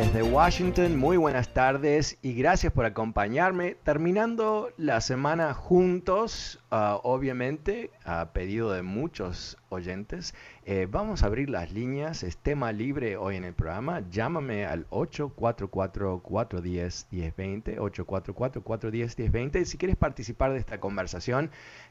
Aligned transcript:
Desde 0.00 0.22
Washington. 0.22 0.96
Muy 0.96 1.18
buenas 1.18 1.52
tardes 1.52 2.16
y 2.22 2.32
gracias 2.32 2.72
por 2.72 2.86
acompañarme. 2.86 3.76
Terminando 3.82 4.70
la 4.78 5.02
semana 5.02 5.52
juntos, 5.52 6.58
ah, 6.70 6.98
obviamente, 7.02 7.90
a 8.06 8.30
pedido 8.32 8.72
de 8.72 8.80
muchos 8.80 9.58
oyentes, 9.68 10.34
eh, 10.64 10.86
vamos 10.90 11.22
a 11.22 11.26
abrir 11.26 11.50
las 11.50 11.72
líneas. 11.72 12.22
Es 12.22 12.38
tema 12.38 12.72
libre 12.72 13.18
hoy 13.18 13.36
en 13.36 13.44
el 13.44 13.52
programa. 13.52 14.02
Llámame 14.10 14.64
al 14.64 14.88
844-410-1020. 14.88 17.78
844-410-1020. 17.78 19.66
Si 19.66 19.76
quieres 19.76 19.98
participar 19.98 20.54
de 20.54 20.60
esta 20.60 20.80
conversación, 20.80 21.50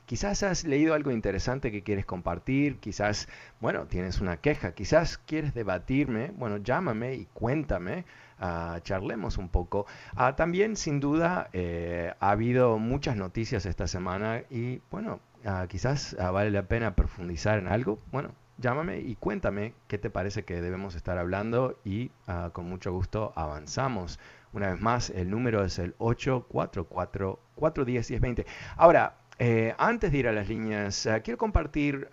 quizás 0.09 0.41
has 0.41 0.63
leído 0.63 0.95
algo 0.95 1.11
interesante 1.11 1.71
que 1.71 1.83
quieres 1.83 2.03
compartir, 2.03 2.79
quizás, 2.79 3.29
bueno, 3.59 3.85
tienes 3.85 4.21
una 4.21 4.37
queja, 4.37 4.71
quizás 4.71 5.19
quieres 5.19 5.53
debatirme, 5.53 6.31
bueno, 6.35 6.57
llámame 6.57 7.13
y 7.13 7.27
cuéntame, 7.31 8.05
ah, 8.39 8.79
charlemos 8.81 9.37
un 9.37 9.49
poco. 9.49 9.85
Ah, 10.15 10.35
también, 10.35 10.77
sin 10.77 10.99
duda, 10.99 11.51
eh, 11.53 12.11
ha 12.19 12.31
habido 12.31 12.79
muchas 12.79 13.17
noticias 13.17 13.67
esta 13.67 13.85
semana 13.85 14.41
y, 14.49 14.81
bueno, 14.89 15.19
ah, 15.45 15.67
quizás 15.69 16.17
vale 16.17 16.49
la 16.49 16.63
pena 16.63 16.95
profundizar 16.95 17.59
en 17.59 17.67
algo. 17.67 17.99
Bueno, 18.11 18.31
llámame 18.57 19.01
y 19.01 19.13
cuéntame 19.13 19.75
qué 19.87 19.99
te 19.99 20.09
parece 20.09 20.43
que 20.43 20.59
debemos 20.59 20.95
estar 20.95 21.19
hablando 21.19 21.77
y 21.85 22.09
con 22.53 22.65
mucho 22.65 22.91
gusto 22.91 23.31
avanzamos. 23.35 24.19
Una 24.53 24.71
vez 24.71 24.81
más, 24.81 25.11
el 25.11 25.29
número 25.29 25.63
es 25.63 25.77
el 25.77 25.95
844-410-1020. 25.99 28.47
Ahora, 28.75 29.18
eh, 29.39 29.73
antes 29.77 30.11
de 30.11 30.17
ir 30.17 30.27
a 30.27 30.33
las 30.33 30.49
líneas, 30.49 31.07
ah, 31.07 31.21
quiero 31.21 31.37
compartir 31.37 32.07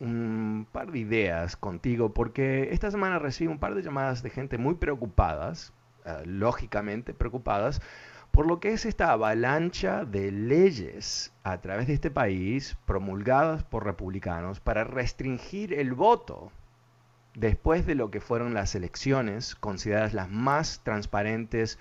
un 0.00 0.66
par 0.72 0.90
de 0.90 0.98
ideas 0.98 1.56
contigo 1.56 2.12
porque 2.12 2.70
esta 2.72 2.90
semana 2.90 3.20
recibí 3.20 3.48
un 3.48 3.60
par 3.60 3.74
de 3.74 3.82
llamadas 3.82 4.22
de 4.22 4.30
gente 4.30 4.58
muy 4.58 4.74
preocupadas, 4.74 5.72
ah, 6.04 6.22
lógicamente 6.24 7.14
preocupadas, 7.14 7.80
por 8.32 8.46
lo 8.46 8.58
que 8.60 8.72
es 8.72 8.84
esta 8.84 9.12
avalancha 9.12 10.04
de 10.04 10.32
leyes 10.32 11.32
a 11.44 11.60
través 11.60 11.86
de 11.86 11.94
este 11.94 12.10
país 12.10 12.76
promulgadas 12.86 13.62
por 13.62 13.84
republicanos 13.84 14.58
para 14.58 14.84
restringir 14.84 15.72
el 15.74 15.92
voto 15.92 16.50
después 17.34 17.86
de 17.86 17.94
lo 17.94 18.10
que 18.10 18.20
fueron 18.20 18.54
las 18.54 18.74
elecciones 18.74 19.54
consideradas 19.54 20.14
las 20.14 20.30
más 20.30 20.80
transparentes, 20.82 21.76
eh, 21.76 21.78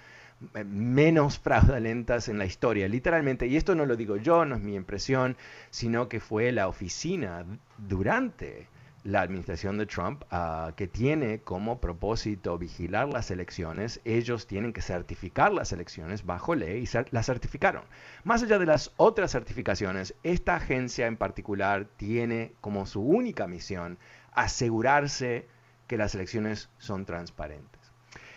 menos 0.66 1.40
fraudulentas 1.40 2.30
en 2.30 2.38
la 2.38 2.46
historia, 2.46 2.88
literalmente. 2.88 3.48
Y 3.48 3.58
esto 3.58 3.76
no 3.76 3.86
lo 3.86 3.96
digo 3.96 4.18
yo, 4.18 4.46
no 4.46 4.56
es 4.56 4.62
mi 4.62 4.76
impresión, 4.76 5.38
sino 5.70 6.10
que 6.10 6.20
fue 6.20 6.52
la 6.52 6.68
oficina 6.68 7.46
durante 7.78 8.68
la 9.04 9.22
administración 9.22 9.78
de 9.78 9.88
Trump 9.88 10.24
ah, 10.30 10.74
que 10.76 10.88
tiene 10.88 11.42
como 11.42 11.80
propósito 11.80 12.58
vigilar 12.58 13.08
las 13.08 13.32
elecciones. 13.32 14.00
Ellos 14.06 14.48
tienen 14.48 14.74
que 14.74 14.82
certificar 14.82 15.52
las 15.54 15.72
elecciones 15.72 16.26
bajo 16.26 16.56
ley 16.56 16.84
y 16.84 16.98
las 17.12 17.26
certificaron. 17.26 17.84
Más 18.24 18.44
allá 18.44 18.60
de 18.60 18.66
las 18.66 18.92
otras 18.98 19.32
certificaciones, 19.32 20.14
esta 20.24 20.56
agencia 20.56 21.08
en 21.08 21.18
particular 21.18 21.88
tiene 21.98 22.54
como 22.62 22.86
su 22.86 23.02
única 23.02 23.48
misión 23.48 23.98
asegurarse 24.34 25.48
que 25.88 25.98
las 25.98 26.16
elecciones 26.16 26.70
son 26.78 27.06
transparentes. 27.06 27.81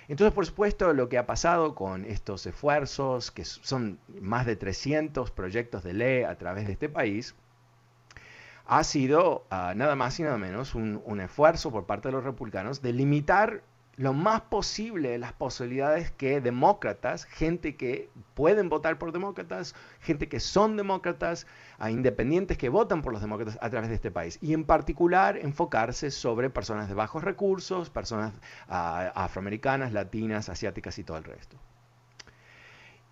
Entonces, 0.08 0.34
por 0.34 0.46
supuesto, 0.46 0.92
lo 0.92 1.08
que 1.08 1.18
ha 1.18 1.26
pasado 1.26 1.74
con 1.74 2.04
estos 2.04 2.46
esfuerzos, 2.46 3.30
que 3.30 3.44
son 3.44 3.98
más 4.20 4.46
de 4.46 4.56
300 4.56 5.30
proyectos 5.30 5.82
de 5.82 5.94
ley 5.94 6.22
a 6.24 6.36
través 6.36 6.66
de 6.66 6.74
este 6.74 6.88
país, 6.88 7.34
ha 8.66 8.84
sido 8.84 9.44
ah, 9.50 9.72
nada 9.76 9.94
más 9.94 10.18
y 10.20 10.22
nada 10.22 10.38
menos 10.38 10.74
un, 10.74 11.02
un 11.04 11.20
esfuerzo 11.20 11.70
por 11.70 11.86
parte 11.86 12.08
de 12.08 12.12
los 12.12 12.24
republicanos 12.24 12.82
de 12.82 12.92
limitar 12.92 13.62
lo 13.96 14.12
más 14.12 14.42
posible 14.42 15.18
las 15.18 15.32
posibilidades 15.32 16.10
que 16.10 16.40
demócratas, 16.40 17.24
gente 17.24 17.76
que 17.76 18.10
pueden 18.34 18.68
votar 18.68 18.98
por 18.98 19.12
demócratas, 19.12 19.74
gente 20.00 20.28
que 20.28 20.40
son 20.40 20.76
demócratas, 20.76 21.46
a 21.78 21.90
independientes 21.90 22.58
que 22.58 22.68
votan 22.68 23.02
por 23.02 23.12
los 23.12 23.22
demócratas 23.22 23.58
a 23.60 23.70
través 23.70 23.88
de 23.88 23.96
este 23.96 24.10
país. 24.10 24.38
Y 24.40 24.52
en 24.52 24.64
particular 24.64 25.36
enfocarse 25.36 26.10
sobre 26.10 26.50
personas 26.50 26.88
de 26.88 26.94
bajos 26.94 27.22
recursos, 27.22 27.90
personas 27.90 28.32
ah, 28.68 29.12
afroamericanas, 29.14 29.92
latinas, 29.92 30.48
asiáticas 30.48 30.98
y 30.98 31.04
todo 31.04 31.18
el 31.18 31.24
resto. 31.24 31.56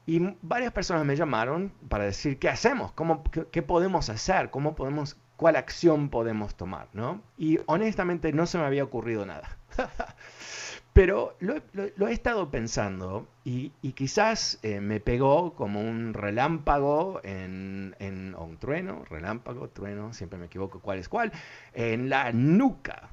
Y 0.04 0.36
varias 0.42 0.72
personas 0.72 1.04
me 1.04 1.14
llamaron 1.14 1.72
para 1.88 2.04
decir, 2.04 2.38
¿qué 2.40 2.48
hacemos? 2.48 2.92
¿Cómo, 2.92 3.22
qué, 3.24 3.46
qué 3.52 3.62
podemos 3.62 4.10
hacer? 4.10 4.50
¿Cómo 4.50 4.74
podemos, 4.74 5.16
¿Cuál 5.36 5.54
acción 5.54 6.08
podemos 6.08 6.56
tomar? 6.56 6.88
¿no? 6.92 7.22
Y 7.38 7.60
honestamente 7.66 8.32
no 8.32 8.46
se 8.46 8.58
me 8.58 8.64
había 8.64 8.82
ocurrido 8.82 9.24
nada. 9.26 9.58
Pero 10.92 11.36
lo, 11.40 11.56
he- 11.56 12.12
estado 12.12 12.50
pensando 12.50 13.26
y, 13.44 13.72
y 13.82 13.92
quizás 13.92 14.58
eh, 14.62 14.80
me 14.80 15.00
pegó 15.00 15.54
como 15.54 15.80
un 15.80 16.12
relámpago 16.14 17.20
en, 17.24 17.96
en- 17.98 18.34
o 18.34 18.44
un 18.44 18.58
trueno, 18.58 19.04
relámpago, 19.08 19.68
trueno, 19.68 20.12
siempre 20.12 20.38
me 20.38 20.46
equivoco 20.46 20.80
cuál 20.80 20.98
es 20.98 21.08
cuál, 21.08 21.32
en 21.72 22.08
la 22.10 22.32
nuca, 22.32 23.08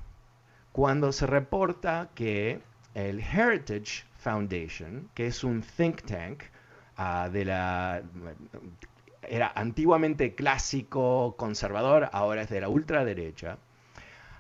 cuando 0.72 1.12
se 1.12 1.28
reporta 1.28 2.10
que 2.16 2.62
el 2.96 3.22
Heritage 3.22 4.06
Foundation, 4.18 5.10
que 5.16 5.28
es 5.28 5.44
un 5.44 5.62
think 5.62 6.02
tank 6.04 6.44
ah, 6.98 7.30
de 7.32 7.46
la... 7.46 8.04
era 9.22 9.52
antiguamente 9.56 10.36
clásico, 10.36 11.36
conservador, 11.38 12.10
ahora 12.14 12.42
es 12.44 12.50
de 12.50 12.62
la 12.62 12.70
ultraderecha, 12.70 13.58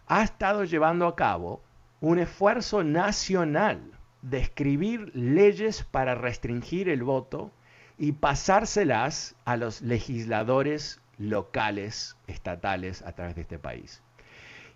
ha 0.07 0.24
estado 0.24 0.63
llevando 0.66 1.07
a 1.07 1.16
cabo 1.16 1.62
un 2.01 2.19
esfuerzo 2.19 2.83
nacional 2.83 3.91
de 4.21 4.39
escribir 4.39 5.12
leyes 5.13 5.83
para 5.83 6.15
restringir 6.15 6.89
el 6.89 7.03
voto 7.03 7.51
y 7.97 8.13
pasárselas 8.13 9.35
a 9.45 9.57
los 9.57 9.81
legisladores 9.81 11.01
locales, 11.18 12.15
estatales, 12.27 13.01
a 13.01 13.12
través 13.12 13.35
de 13.35 13.41
este 13.41 13.59
país. 13.59 14.01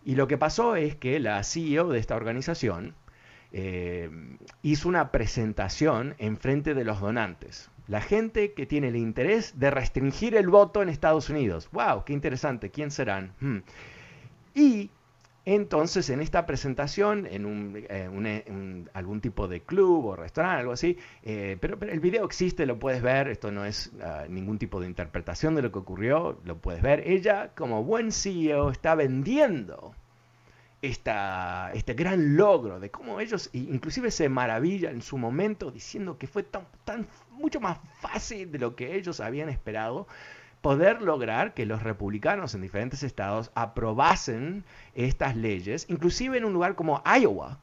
Y 0.06 0.16
lo 0.16 0.28
que 0.28 0.38
pasó 0.38 0.76
es 0.76 0.96
que 0.96 1.20
la 1.20 1.42
CEO 1.44 1.88
de 1.88 2.00
esta 2.00 2.16
organización 2.16 2.96
eh, 3.54 4.10
hizo 4.62 4.90
una 4.90 5.12
presentación 5.12 6.16
en 6.18 6.38
frente 6.38 6.74
de 6.74 6.84
los 6.84 7.00
donantes. 7.00 7.70
La 7.88 8.02
gente 8.02 8.54
que 8.54 8.66
tiene 8.66 8.90
el 8.90 8.96
interés 8.98 9.60
de 9.60 9.72
restringir 9.72 10.36
el 10.36 10.50
voto 10.50 10.82
en 10.82 10.90
Estados 10.90 11.30
Unidos. 11.30 11.70
¡Wow! 11.72 12.04
¡Qué 12.06 12.14
interesante! 12.14 12.72
¿Quién 12.72 12.92
serán? 12.92 13.34
Hmm. 13.40 13.60
Y 14.54 14.90
entonces 15.46 16.10
en 16.10 16.22
esta 16.22 16.46
presentación, 16.46 17.26
en 17.26 17.76
eh, 17.76 18.10
eh, 18.10 18.86
algún 18.94 19.20
tipo 19.20 19.50
de 19.50 19.62
club 19.62 20.06
o 20.06 20.16
restaurante, 20.16 20.62
algo 20.62 20.72
así, 20.72 20.98
eh, 21.24 21.58
pero, 21.60 21.78
el 21.82 22.00
video 22.00 22.26
existe, 22.26 22.66
lo 22.66 22.80
puedes 22.80 23.02
ver, 23.02 23.28
esto 23.28 23.52
no 23.52 23.66
es 23.66 23.92
ah, 24.02 24.24
ningún 24.30 24.58
tipo 24.58 24.80
de 24.80 24.88
interpretación 24.88 25.56
de 25.56 25.62
lo 25.62 25.72
que 25.72 25.80
ocurrió, 25.80 26.40
lo 26.46 26.58
puedes 26.60 26.82
ver. 26.82 27.06
Ella, 27.06 27.52
como 27.56 27.84
buen 27.84 28.14
CEO, 28.14 28.72
está 28.72 28.96
vendiendo 28.96 29.94
este 30.82 31.94
gran 31.94 32.36
logro, 32.36 32.80
de 32.80 32.92
cómo 32.92 33.22
ellos 33.22 33.50
inclusive 33.54 34.12
se 34.12 34.28
maravillan 34.28 34.96
en 34.96 35.02
su 35.02 35.18
momento 35.18 35.72
diciendo 35.72 36.18
que 36.18 36.28
fue 36.28 36.44
tan, 36.44 36.68
tan 36.84 37.08
mucho 37.32 37.62
más 37.62 37.80
fácil 38.02 38.52
de 38.52 38.60
lo 38.60 38.76
que 38.76 38.96
ellos 38.96 39.22
habían 39.22 39.48
esperado 39.48 40.08
poder 40.64 41.02
lograr 41.02 41.54
que 41.54 41.66
los 41.66 41.84
republicanos 41.84 42.56
en 42.56 42.62
diferentes 42.62 43.04
estados 43.04 43.52
aprobasen 43.54 44.64
estas 44.96 45.36
leyes, 45.36 45.86
inclusive 45.90 46.38
en 46.38 46.46
un 46.46 46.54
lugar 46.54 46.76
como 46.76 47.04
Iowa, 47.06 47.60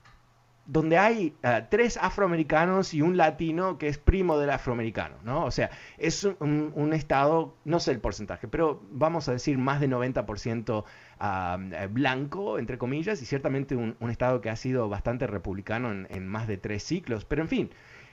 donde 0.66 0.98
hay 0.98 1.34
eh, 1.42 1.64
tres 1.70 1.96
afroamericanos 1.96 2.92
y 2.92 3.00
un 3.00 3.16
latino 3.16 3.78
que 3.78 3.88
es 3.88 3.96
primo 3.96 4.38
del 4.38 4.50
afroamericano, 4.50 5.16
¿no? 5.24 5.46
O 5.46 5.50
sea, 5.50 5.70
es 5.96 6.24
un, 6.24 6.92
estado, 6.92 7.56
no 7.64 7.80
sé 7.80 7.92
el 7.92 8.00
porcentaje, 8.00 8.46
pero 8.46 8.82
vamos 8.90 9.28
a 9.30 9.32
decir 9.32 9.56
más 9.56 9.80
de 9.80 9.88
90% 9.88 10.84
eh, 11.22 11.88
blanco, 11.90 12.58
entre 12.58 12.76
comillas, 12.76 13.22
y 13.22 13.24
ciertamente 13.24 13.76
un, 13.76 13.96
estado 14.10 14.42
que 14.42 14.50
ha 14.50 14.56
sido 14.56 14.90
bastante 14.90 15.26
republicano 15.26 15.90
en, 15.90 16.28
más 16.28 16.46
de 16.46 16.58
tres 16.58 16.82
ciclos, 16.82 17.24
pero 17.24 17.40
en 17.40 17.48
fin. 17.48 17.70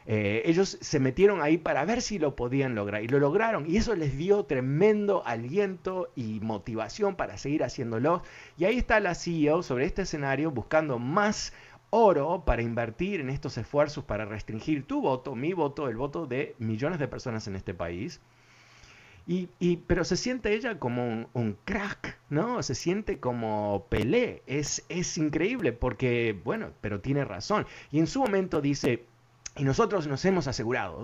Eh, 0.09 0.43
ellos 0.45 0.77
se 0.79 1.01
metieron 1.01 1.41
ahí 1.41 1.57
para 1.57 1.83
ver 1.83 2.01
si 2.01 2.17
lo 2.17 2.33
podían 2.33 2.75
lograr 2.75 3.03
y 3.03 3.09
lo 3.09 3.19
lograron 3.19 3.69
y 3.69 3.75
eso 3.75 3.93
les 3.93 4.17
dio 4.17 4.45
tremendo 4.45 5.21
aliento 5.25 6.13
y 6.15 6.39
motivación 6.39 7.17
para 7.17 7.37
seguir 7.37 7.63
haciéndolo. 7.65 8.23
Y 8.57 8.63
ahí 8.63 8.77
está 8.77 9.01
la 9.01 9.15
CEO 9.15 9.63
sobre 9.63 9.85
este 9.85 10.03
escenario 10.03 10.49
buscando 10.49 10.97
más 10.97 11.51
oro 11.89 12.43
para 12.45 12.61
invertir 12.61 13.19
en 13.19 13.29
estos 13.29 13.57
esfuerzos 13.57 14.05
para 14.05 14.23
restringir 14.23 14.85
tu 14.85 15.01
voto, 15.01 15.35
mi 15.35 15.51
voto, 15.51 15.89
el 15.89 15.97
voto 15.97 16.25
de 16.25 16.55
millones 16.57 16.99
de 16.99 17.09
personas 17.09 17.45
en 17.47 17.57
este 17.57 17.73
país. 17.73 18.21
Y, 19.29 19.47
pero 19.87 20.05
se 20.05 20.15
siente 20.15 20.53
ella 20.53 20.79
como 20.79 21.27
un, 21.33 21.57
crack, 21.65 22.17
¿no? 22.29 22.63
Se 22.63 22.75
siente 22.75 23.19
como 23.19 23.85
Pelé. 23.89 24.41
Es, 24.47 24.85
es 24.87 25.17
increíble 25.17 25.73
porque, 25.73 26.39
bueno, 26.45 26.71
pero 26.79 27.01
tiene 27.01 27.25
razón. 27.25 27.65
Y 27.91 27.99
en 27.99 28.07
su 28.07 28.21
momento 28.21 28.61
dice, 28.61 29.05
y 29.57 29.63
nosotros 29.63 30.07
nos 30.07 30.23
hemos 30.25 30.47
asegurado 30.47 31.03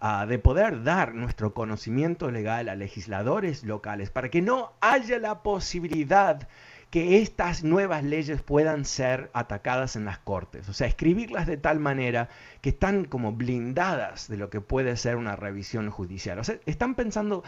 ah, 0.00 0.26
de 0.26 0.38
poder 0.38 0.82
dar 0.82 1.14
nuestro 1.14 1.54
conocimiento 1.54 2.30
legal 2.30 2.68
a 2.68 2.74
legisladores 2.74 3.64
locales 3.64 4.10
para 4.10 4.30
que 4.30 4.42
no 4.42 4.72
haya 4.80 5.18
la 5.18 5.42
posibilidad 5.42 6.48
que 6.90 7.22
estas 7.22 7.64
nuevas 7.64 8.04
leyes 8.04 8.42
puedan 8.42 8.84
ser 8.84 9.30
atacadas 9.32 9.96
en 9.96 10.04
las 10.04 10.18
cortes. 10.18 10.68
O 10.68 10.74
sea, 10.74 10.86
escribirlas 10.86 11.46
de 11.46 11.56
tal 11.56 11.80
manera 11.80 12.28
que 12.60 12.68
están 12.68 13.06
como 13.06 13.32
blindadas 13.32 14.28
de 14.28 14.36
lo 14.36 14.50
que 14.50 14.60
puede 14.60 14.98
ser 14.98 15.16
una 15.16 15.34
revisión 15.34 15.88
judicial. 15.90 16.38
O 16.38 16.44
sea, 16.44 16.58
están 16.66 16.94
pensando 16.94 17.44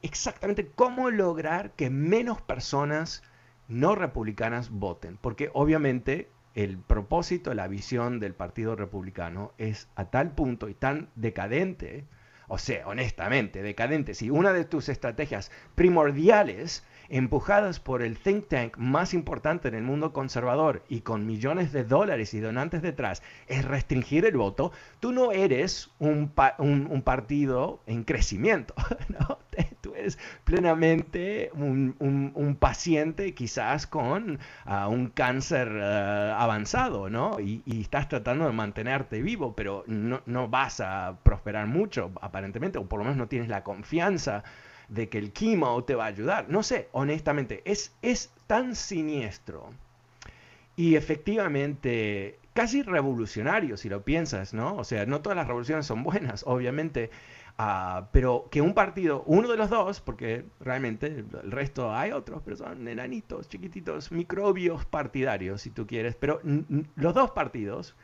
exactamente 0.00 0.70
cómo 0.74 1.10
lograr 1.10 1.72
que 1.72 1.90
menos 1.90 2.40
personas 2.40 3.22
no 3.68 3.96
republicanas 3.96 4.70
voten. 4.70 5.18
Porque 5.20 5.50
obviamente 5.52 6.30
el 6.56 6.78
propósito, 6.78 7.52
la 7.52 7.68
visión 7.68 8.18
del 8.18 8.34
Partido 8.34 8.76
Republicano 8.76 9.52
es 9.58 9.88
a 9.94 10.06
tal 10.06 10.34
punto 10.34 10.70
y 10.70 10.74
tan 10.74 11.10
decadente, 11.14 12.06
o 12.48 12.56
sea, 12.56 12.88
honestamente, 12.88 13.62
decadente. 13.62 14.14
Si 14.14 14.30
una 14.30 14.54
de 14.54 14.64
tus 14.64 14.88
estrategias 14.88 15.52
primordiales 15.74 16.82
empujadas 17.08 17.80
por 17.80 18.02
el 18.02 18.18
think 18.18 18.48
tank 18.48 18.76
más 18.76 19.14
importante 19.14 19.68
en 19.68 19.74
el 19.74 19.82
mundo 19.82 20.12
conservador 20.12 20.84
y 20.88 21.00
con 21.00 21.26
millones 21.26 21.72
de 21.72 21.84
dólares 21.84 22.34
y 22.34 22.40
donantes 22.40 22.82
detrás, 22.82 23.22
es 23.46 23.64
restringir 23.64 24.24
el 24.24 24.36
voto, 24.36 24.72
tú 25.00 25.12
no 25.12 25.32
eres 25.32 25.90
un, 25.98 26.32
un, 26.58 27.02
partido 27.02 27.80
en 27.86 28.04
crecimiento, 28.04 28.74
¿no? 29.08 29.38
Tú 29.80 29.94
eres 29.94 30.18
plenamente 30.44 31.50
un, 31.54 32.56
paciente 32.58 33.34
quizás 33.34 33.86
con 33.86 34.38
ah, 34.64 34.88
un 34.88 35.08
cáncer 35.08 35.68
ah, 35.68 36.42
avanzado, 36.42 37.10
¿no? 37.10 37.38
Y, 37.40 37.62
y, 37.64 37.80
estás 37.80 38.08
tratando 38.08 38.46
de 38.46 38.52
mantenerte 38.52 39.22
vivo, 39.22 39.54
pero 39.54 39.84
no, 39.86 40.22
no 40.26 40.48
vas 40.48 40.80
a 40.80 41.18
prosperar 41.22 41.66
mucho, 41.66 42.10
aparentemente, 42.20 42.78
o 42.78 42.86
por 42.86 42.98
lo 42.98 43.04
menos 43.04 43.16
no 43.16 43.28
tienes 43.28 43.48
la 43.48 43.62
confianza 43.62 44.44
de 44.88 45.08
que 45.08 45.18
el 45.18 45.32
quimo 45.32 45.82
te 45.84 45.94
va 45.94 46.04
a 46.04 46.08
ayudar. 46.08 46.48
No 46.48 46.62
sé, 46.62 46.88
honestamente, 46.92 47.62
es, 47.64 47.94
es 48.02 48.32
tan 48.46 48.74
siniestro 48.74 49.70
y 50.76 50.94
efectivamente 50.94 52.38
casi 52.52 52.82
revolucionario 52.82 53.76
si 53.76 53.88
lo 53.88 54.02
piensas, 54.02 54.54
¿no? 54.54 54.76
O 54.76 54.84
sea, 54.84 55.06
no 55.06 55.20
todas 55.20 55.36
las 55.36 55.46
revoluciones 55.46 55.86
son 55.86 56.02
buenas, 56.02 56.42
obviamente, 56.46 57.10
ah, 57.58 58.08
pero 58.12 58.48
que 58.50 58.60
un 58.60 58.74
partido, 58.74 59.22
uno 59.26 59.48
de 59.48 59.56
los 59.56 59.70
dos, 59.70 60.00
porque 60.00 60.44
realmente 60.60 61.24
el 61.42 61.50
resto 61.50 61.94
hay 61.94 62.12
otros, 62.12 62.42
pero 62.44 62.56
son 62.56 62.86
enanitos, 62.88 63.48
chiquititos, 63.48 64.12
microbios 64.12 64.84
partidarios, 64.86 65.62
si 65.62 65.70
tú 65.70 65.86
quieres, 65.86 66.14
pero 66.14 66.40
los 66.94 67.14
dos 67.14 67.30
partidos, 67.32 67.94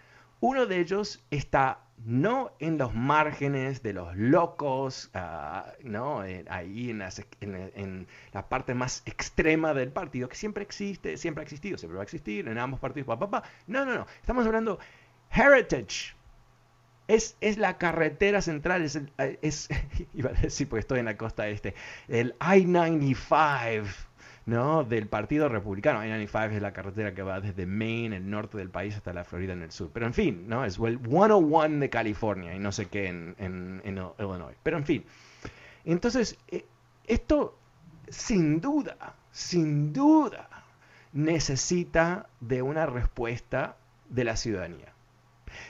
uno 0.43 0.67
de 0.67 0.81
ellos 0.81 1.25
está 1.31 1.85
no 2.05 2.51
en 2.59 2.77
los 2.77 2.93
márgenes 2.93 3.81
de 3.85 3.93
los 3.93 4.17
locos, 4.17 5.09
ah, 5.15 5.73
¿no? 5.85 6.23
ahí 6.49 6.91
en, 6.91 7.01
en, 7.41 8.09
la 8.33 8.49
parte 8.49 8.75
más 8.75 9.05
extrema 9.07 9.73
del 9.73 9.93
partido, 9.93 10.29
que 10.29 10.35
siempre 10.35 10.65
existe, 10.65 11.17
siempre 11.17 11.43
ha 11.43 11.45
existido, 11.45 11.79
siempre 11.79 11.97
va 11.97 12.03
a 12.03 12.05
existir 12.05 12.49
en 12.49 12.59
ambos 12.59 12.81
partidos, 12.81 13.17
papá, 13.17 13.45
No, 13.69 13.85
no, 13.85 13.95
no, 13.95 14.07
estamos 14.21 14.45
hablando 14.45 14.81
Heritage. 15.31 16.17
Es, 17.07 17.37
es 17.41 17.57
la 17.57 17.79
carretera 17.79 18.43
central, 18.43 18.83
es, 18.83 18.99
es, 19.43 19.69
iba 20.15 20.31
a 20.31 20.33
decir 20.33 20.69
porque 20.69 20.81
estoy 20.81 20.99
en 20.99 21.05
la 21.05 21.17
costa 21.17 21.47
este, 21.47 21.75
el 22.09 22.35
I-95 22.41 23.87
¿no? 24.47 24.85
del 24.85 25.07
Partido 25.07 25.49
Republicano. 25.49 26.05
I-95 26.05 26.53
es 26.53 26.63
la 26.63 26.73
carretera 26.73 27.15
que 27.15 27.23
va 27.23 27.41
desde 27.41 27.67
Maine, 27.67 28.17
el 28.17 28.29
norte 28.31 28.59
del 28.59 28.71
país, 28.71 28.97
hasta 28.97 29.13
la 29.13 29.25
Florida 29.25 29.53
en 29.53 29.63
el 29.63 29.71
sur. 29.71 29.91
Pero 29.93 30.07
en 30.07 30.15
fin, 30.15 30.49
¿no? 30.49 30.65
es 30.65 30.79
el 30.79 30.99
101 30.99 31.81
de 31.81 31.91
California 31.91 32.55
y 32.55 32.59
no 32.59 32.73
sé 32.73 32.87
qué 32.87 33.09
en, 33.09 33.35
en, 33.39 33.83
Illinois. 33.85 34.57
Pero 34.63 34.77
en 34.79 34.85
fin, 34.85 35.05
entonces, 35.85 36.39
eh, 36.49 36.65
esto 37.07 37.59
sin 38.09 38.61
duda, 38.61 39.15
sin 39.31 39.93
duda, 39.93 40.49
necesita 41.13 42.27
de 42.41 42.63
una 42.63 42.87
respuesta 42.87 43.77
de 44.09 44.25
la 44.25 44.37
ciudadanía. 44.37 44.92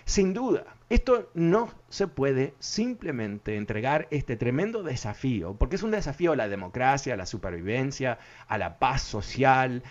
Sin 0.04 0.32
duda, 0.34 0.64
esto 0.88 1.30
no 1.34 1.70
se 1.88 2.06
puede 2.06 2.54
simplemente 2.58 3.56
entregar 3.56 4.08
este 4.10 4.36
tremendo 4.36 4.82
desafío, 4.82 5.54
porque 5.54 5.76
es 5.76 5.82
un 5.82 5.90
desafío 5.90 6.32
a 6.32 6.36
la 6.36 6.48
democracia, 6.48 7.14
a 7.14 7.16
la 7.16 7.24
supervivencia, 7.24 8.18
a 8.46 8.58
la 8.58 8.78
paz 8.78 9.02
social, 9.02 9.82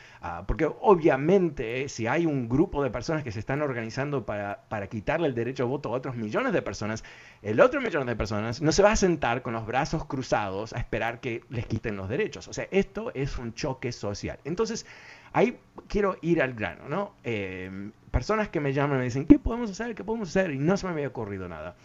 porque 0.46 0.70
obviamente 0.80 1.90
si 1.90 2.08
hay 2.08 2.26
un 2.26 2.48
grupo 2.48 2.84
de 2.84 2.92
personas 2.92 3.24
que 3.24 3.32
se 3.32 3.40
están 3.40 3.62
organizando 3.62 4.26
para, 4.26 4.64
para 4.70 4.88
quitarle 4.88 5.28
el 5.28 5.34
derecho 5.34 5.64
a 5.64 5.68
voto 5.68 5.90
a 5.90 5.94
otros 5.94 6.16
millones 6.16 6.54
de 6.54 6.62
personas, 6.62 7.04
el 7.42 7.60
otro 7.60 7.82
millón 7.82 8.06
de 8.06 8.16
personas 8.16 8.62
no 8.62 8.72
se 8.72 8.84
va 8.84 8.92
a 8.92 8.96
sentar 8.96 9.42
con 9.42 9.54
los 9.54 9.66
brazos 9.66 10.06
cruzados 10.06 10.74
a 10.74 10.80
esperar 10.80 11.20
que 11.20 11.44
les 11.50 11.66
quiten 11.66 11.96
los 11.96 12.10
derechos. 12.10 12.48
O 12.48 12.54
sea, 12.54 12.68
esto 12.70 13.12
es 13.16 13.38
un 13.40 13.54
choque 13.54 13.92
social. 13.92 14.40
Entonces, 14.44 14.86
ahí 15.34 15.60
quiero 15.88 16.18
ir 16.22 16.42
al 16.42 16.54
grano, 16.54 16.88
¿no? 16.90 17.14
Eh, 17.24 17.92
personas 18.12 18.50
que 18.50 18.60
me 18.60 18.74
llaman 18.74 19.00
me 19.00 19.06
dicen, 19.06 19.26
¿qué 19.26 19.40
podemos 19.40 19.72
hacer? 19.72 19.96
¿Qué 19.96 20.04
podemos 20.04 20.30
hacer? 20.30 20.52
Y 20.52 20.60
no 20.60 20.78
se 20.78 20.86
me 20.88 20.94
había 20.94 21.08
ocurrido 21.08 21.48
nada. 21.48 21.76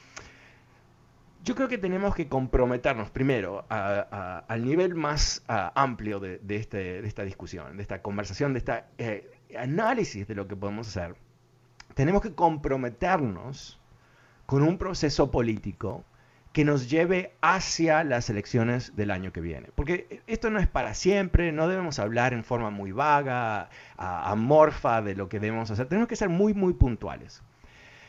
Yo 1.45 1.55
creo 1.55 1.69
que 1.69 1.79
tenemos 1.79 2.15
que 2.17 2.29
comprometernos 2.29 3.11
primero 3.11 3.65
al 3.69 4.65
nivel 4.65 4.97
más 4.97 5.45
amplio 5.47 6.21
este, 6.49 7.01
de, 7.01 7.07
esta 7.07 7.23
discusión, 7.23 7.77
de 7.77 7.83
esta 7.83 8.03
conversación, 8.03 8.53
de 8.53 8.59
este 8.59 9.31
análisis 9.57 10.27
de 10.27 10.35
lo 10.35 10.49
que 10.49 10.57
podemos 10.57 10.89
hacer. 10.89 11.15
Tenemos 11.95 12.21
que 12.21 12.35
comprometernos 12.35 13.79
con 14.45 14.65
un 14.65 14.77
proceso 14.77 15.31
político 15.31 16.05
que 16.57 16.65
nos 16.65 16.89
lleve 16.89 17.35
hacia 17.43 18.03
las 18.03 18.31
elecciones 18.31 18.97
del 18.97 19.11
año 19.11 19.31
que 19.31 19.43
viene. 19.43 19.69
Porque 19.75 20.23
esto 20.27 20.49
no 20.49 20.59
es 20.59 20.67
para 20.67 20.95
siempre, 20.95 21.53
no 21.53 21.69
debemos 21.69 21.99
hablar 21.99 22.33
en 22.33 22.45
forma 22.45 22.71
muy 22.71 22.93
vaga, 22.93 23.69
amorfa 23.99 25.03
de 25.03 25.15
lo 25.15 25.29
que 25.29 25.39
debemos 25.39 25.71
hacer. 25.71 25.87
Tenemos 25.87 26.09
que 26.09 26.17
ser 26.17 26.31
muy, 26.31 26.55
muy 26.55 26.73
puntuales. 26.73 27.43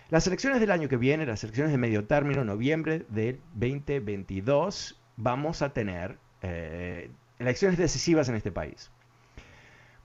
Las 0.09 0.27
elecciones 0.27 0.61
del 0.61 0.71
año 0.71 0.87
que 0.87 0.95
viene, 0.95 1.25
las 1.25 1.43
elecciones 1.43 1.73
de 1.73 1.77
medio 1.77 2.05
término, 2.05 2.45
noviembre 2.45 3.05
del 3.09 3.41
2022, 3.55 4.97
vamos 5.17 5.61
a 5.61 5.73
tener 5.73 6.17
eh, 6.41 7.11
elecciones 7.39 7.77
decisivas 7.77 8.29
en 8.29 8.35
este 8.35 8.53
país. 8.53 8.91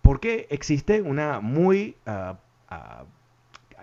Porque 0.02 0.48
existe 0.50 1.00
una 1.00 1.38
muy, 1.38 1.96
ah, 2.06 2.40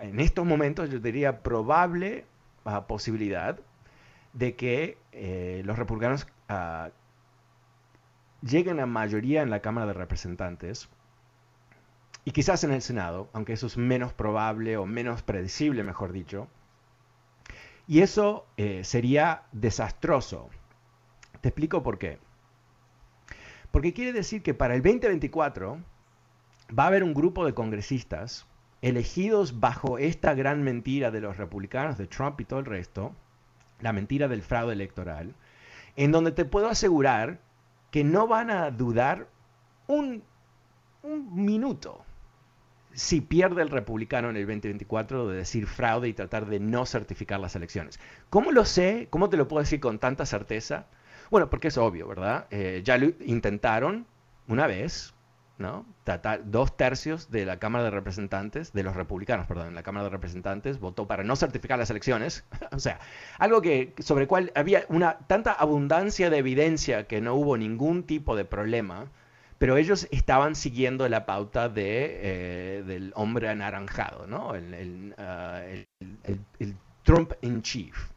en 0.02 0.20
estos 0.20 0.44
momentos 0.44 0.90
yo 0.90 0.98
diría 0.98 1.42
probable 1.42 2.26
ah, 2.66 2.86
posibilidad 2.86 3.58
de 4.32 4.56
que 4.56 4.98
eh, 5.12 5.62
los 5.64 5.78
republicanos 5.78 6.26
uh, 6.48 6.90
lleguen 8.46 8.80
a 8.80 8.86
mayoría 8.86 9.42
en 9.42 9.50
la 9.50 9.60
Cámara 9.60 9.86
de 9.86 9.92
Representantes 9.94 10.88
y 12.24 12.32
quizás 12.32 12.64
en 12.64 12.72
el 12.72 12.82
Senado, 12.82 13.28
aunque 13.32 13.54
eso 13.54 13.66
es 13.66 13.76
menos 13.76 14.12
probable 14.12 14.76
o 14.76 14.86
menos 14.86 15.22
predecible, 15.22 15.82
mejor 15.82 16.12
dicho. 16.12 16.48
Y 17.86 18.02
eso 18.02 18.46
eh, 18.56 18.84
sería 18.84 19.42
desastroso. 19.52 20.48
Te 21.40 21.48
explico 21.48 21.82
por 21.82 21.98
qué. 21.98 22.18
Porque 23.70 23.92
quiere 23.92 24.12
decir 24.12 24.42
que 24.42 24.54
para 24.54 24.74
el 24.74 24.82
2024 24.82 25.78
va 26.78 26.84
a 26.84 26.86
haber 26.86 27.02
un 27.02 27.14
grupo 27.14 27.44
de 27.44 27.54
congresistas 27.54 28.46
elegidos 28.82 29.60
bajo 29.60 29.98
esta 29.98 30.34
gran 30.34 30.62
mentira 30.62 31.10
de 31.10 31.20
los 31.20 31.36
republicanos, 31.36 31.98
de 31.98 32.06
Trump 32.06 32.40
y 32.40 32.44
todo 32.44 32.60
el 32.60 32.66
resto, 32.66 33.14
la 33.80 33.92
mentira 33.92 34.28
del 34.28 34.42
fraude 34.42 34.72
electoral, 34.72 35.34
en 35.96 36.12
donde 36.12 36.32
te 36.32 36.44
puedo 36.44 36.68
asegurar 36.68 37.40
que 37.90 38.04
no 38.04 38.26
van 38.26 38.50
a 38.50 38.70
dudar 38.70 39.28
un, 39.86 40.22
minuto 41.02 42.04
si 42.92 43.22
pierde 43.22 43.62
el 43.62 43.70
republicano 43.70 44.28
en 44.28 44.36
el 44.36 44.46
2024 44.46 45.28
de 45.28 45.36
decir 45.38 45.66
fraude 45.66 46.08
y 46.08 46.12
tratar 46.12 46.46
de 46.46 46.60
no 46.60 46.84
certificar 46.84 47.40
las 47.40 47.56
elecciones. 47.56 47.98
¿Cómo 48.28 48.52
lo 48.52 48.64
sé? 48.64 49.06
¿Cómo 49.08 49.30
te 49.30 49.36
lo 49.36 49.48
puedo 49.48 49.62
decir 49.62 49.80
con 49.80 49.98
tanta 49.98 50.26
certeza? 50.26 50.86
Bueno, 51.30 51.48
porque 51.48 51.68
es 51.68 51.78
obvio, 51.78 52.06
¿verdad? 52.06 52.46
Eh, 52.50 52.82
ya 52.84 52.98
lo 52.98 53.12
intentaron 53.24 54.06
una 54.48 54.66
vez, 54.66 55.14
¿no? 55.60 55.84
dos 56.44 56.76
tercios 56.76 57.30
de 57.30 57.44
la 57.44 57.58
Cámara 57.58 57.84
de 57.84 57.90
Representantes, 57.90 58.72
de 58.72 58.82
los 58.82 58.96
republicanos, 58.96 59.46
perdón, 59.46 59.68
en 59.68 59.74
la 59.74 59.82
Cámara 59.82 60.04
de 60.04 60.10
Representantes 60.10 60.80
votó 60.80 61.06
para 61.06 61.22
no 61.22 61.36
certificar 61.36 61.78
las 61.78 61.90
elecciones. 61.90 62.44
o 62.72 62.78
sea, 62.78 62.98
algo 63.38 63.62
que 63.62 63.94
sobre 63.98 64.22
el 64.22 64.28
cual 64.28 64.50
había 64.54 64.84
una 64.88 65.18
tanta 65.26 65.52
abundancia 65.52 66.30
de 66.30 66.38
evidencia 66.38 67.06
que 67.06 67.20
no 67.20 67.34
hubo 67.34 67.56
ningún 67.56 68.04
tipo 68.04 68.34
de 68.34 68.44
problema, 68.44 69.10
pero 69.58 69.76
ellos 69.76 70.08
estaban 70.10 70.54
siguiendo 70.54 71.06
la 71.08 71.26
pauta 71.26 71.68
de, 71.68 72.78
eh, 72.78 72.82
del 72.84 73.12
hombre 73.14 73.50
anaranjado, 73.50 74.26
¿no? 74.26 74.54
el, 74.54 75.14
ah, 75.18 75.60
el 75.60 76.76
Trump 77.04 77.32
in 77.42 77.62
chief. 77.62 78.10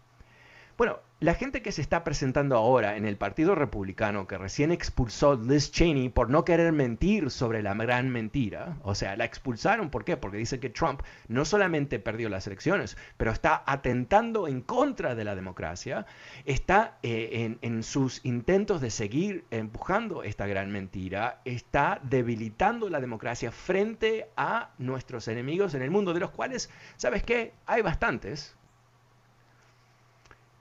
Bueno, 0.77 0.99
la 1.23 1.35
gente 1.35 1.61
que 1.61 1.71
se 1.71 1.81
está 1.81 2.03
presentando 2.03 2.57
ahora 2.57 2.97
en 2.97 3.05
el 3.05 3.15
Partido 3.15 3.55
Republicano, 3.55 4.27
que 4.27 4.37
recién 4.37 4.73
expulsó 4.73 5.35
Liz 5.37 5.71
Cheney 5.71 6.09
por 6.09 6.29
no 6.29 6.43
querer 6.43 6.73
mentir 6.73 7.31
sobre 7.31 7.63
la 7.63 7.73
gran 7.75 8.09
mentira, 8.09 8.75
o 8.83 8.93
sea, 8.93 9.15
la 9.15 9.23
expulsaron, 9.23 9.89
¿por 9.89 10.03
qué? 10.03 10.17
Porque 10.17 10.35
dice 10.35 10.59
que 10.59 10.69
Trump 10.69 10.99
no 11.29 11.45
solamente 11.45 11.97
perdió 11.97 12.27
las 12.27 12.45
elecciones, 12.45 12.97
pero 13.15 13.31
está 13.31 13.63
atentando 13.65 14.49
en 14.49 14.59
contra 14.59 15.15
de 15.15 15.23
la 15.23 15.33
democracia, 15.33 16.05
está 16.43 16.97
eh, 17.03 17.29
en, 17.31 17.57
en 17.61 17.83
sus 17.83 18.19
intentos 18.25 18.81
de 18.81 18.89
seguir 18.89 19.45
empujando 19.49 20.23
esta 20.23 20.45
gran 20.45 20.73
mentira, 20.73 21.39
está 21.45 22.01
debilitando 22.03 22.89
la 22.89 22.99
democracia 22.99 23.53
frente 23.53 24.27
a 24.35 24.71
nuestros 24.77 25.29
enemigos 25.29 25.73
en 25.73 25.83
el 25.83 25.89
mundo, 25.89 26.13
de 26.13 26.19
los 26.19 26.31
cuales, 26.31 26.69
¿sabes 26.97 27.23
qué? 27.23 27.53
Hay 27.65 27.81
bastantes, 27.81 28.57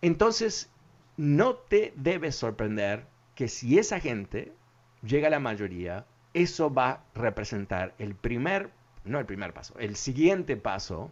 entonces, 0.02 0.70
no 1.16 1.54
te 1.54 1.92
debes 1.96 2.36
sorprender 2.36 3.06
que 3.34 3.48
si 3.48 3.78
esa 3.78 4.00
gente 4.00 4.52
llega 5.02 5.28
a 5.28 5.30
la 5.30 5.40
mayoría, 5.40 6.04
eso 6.34 6.72
va 6.72 6.90
a 6.90 7.04
representar 7.14 7.94
el 7.98 8.14
primer, 8.14 8.70
no 9.04 9.18
el 9.18 9.26
primer 9.26 9.52
paso, 9.52 9.78
el 9.78 9.96
siguiente 9.96 10.56
paso 10.56 11.10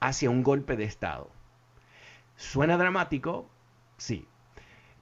hacia 0.00 0.30
un 0.30 0.42
golpe 0.42 0.76
de 0.76 0.84
Estado. 0.84 1.30
¿Suena 2.36 2.76
dramático? 2.76 3.48
Sí. 3.96 4.26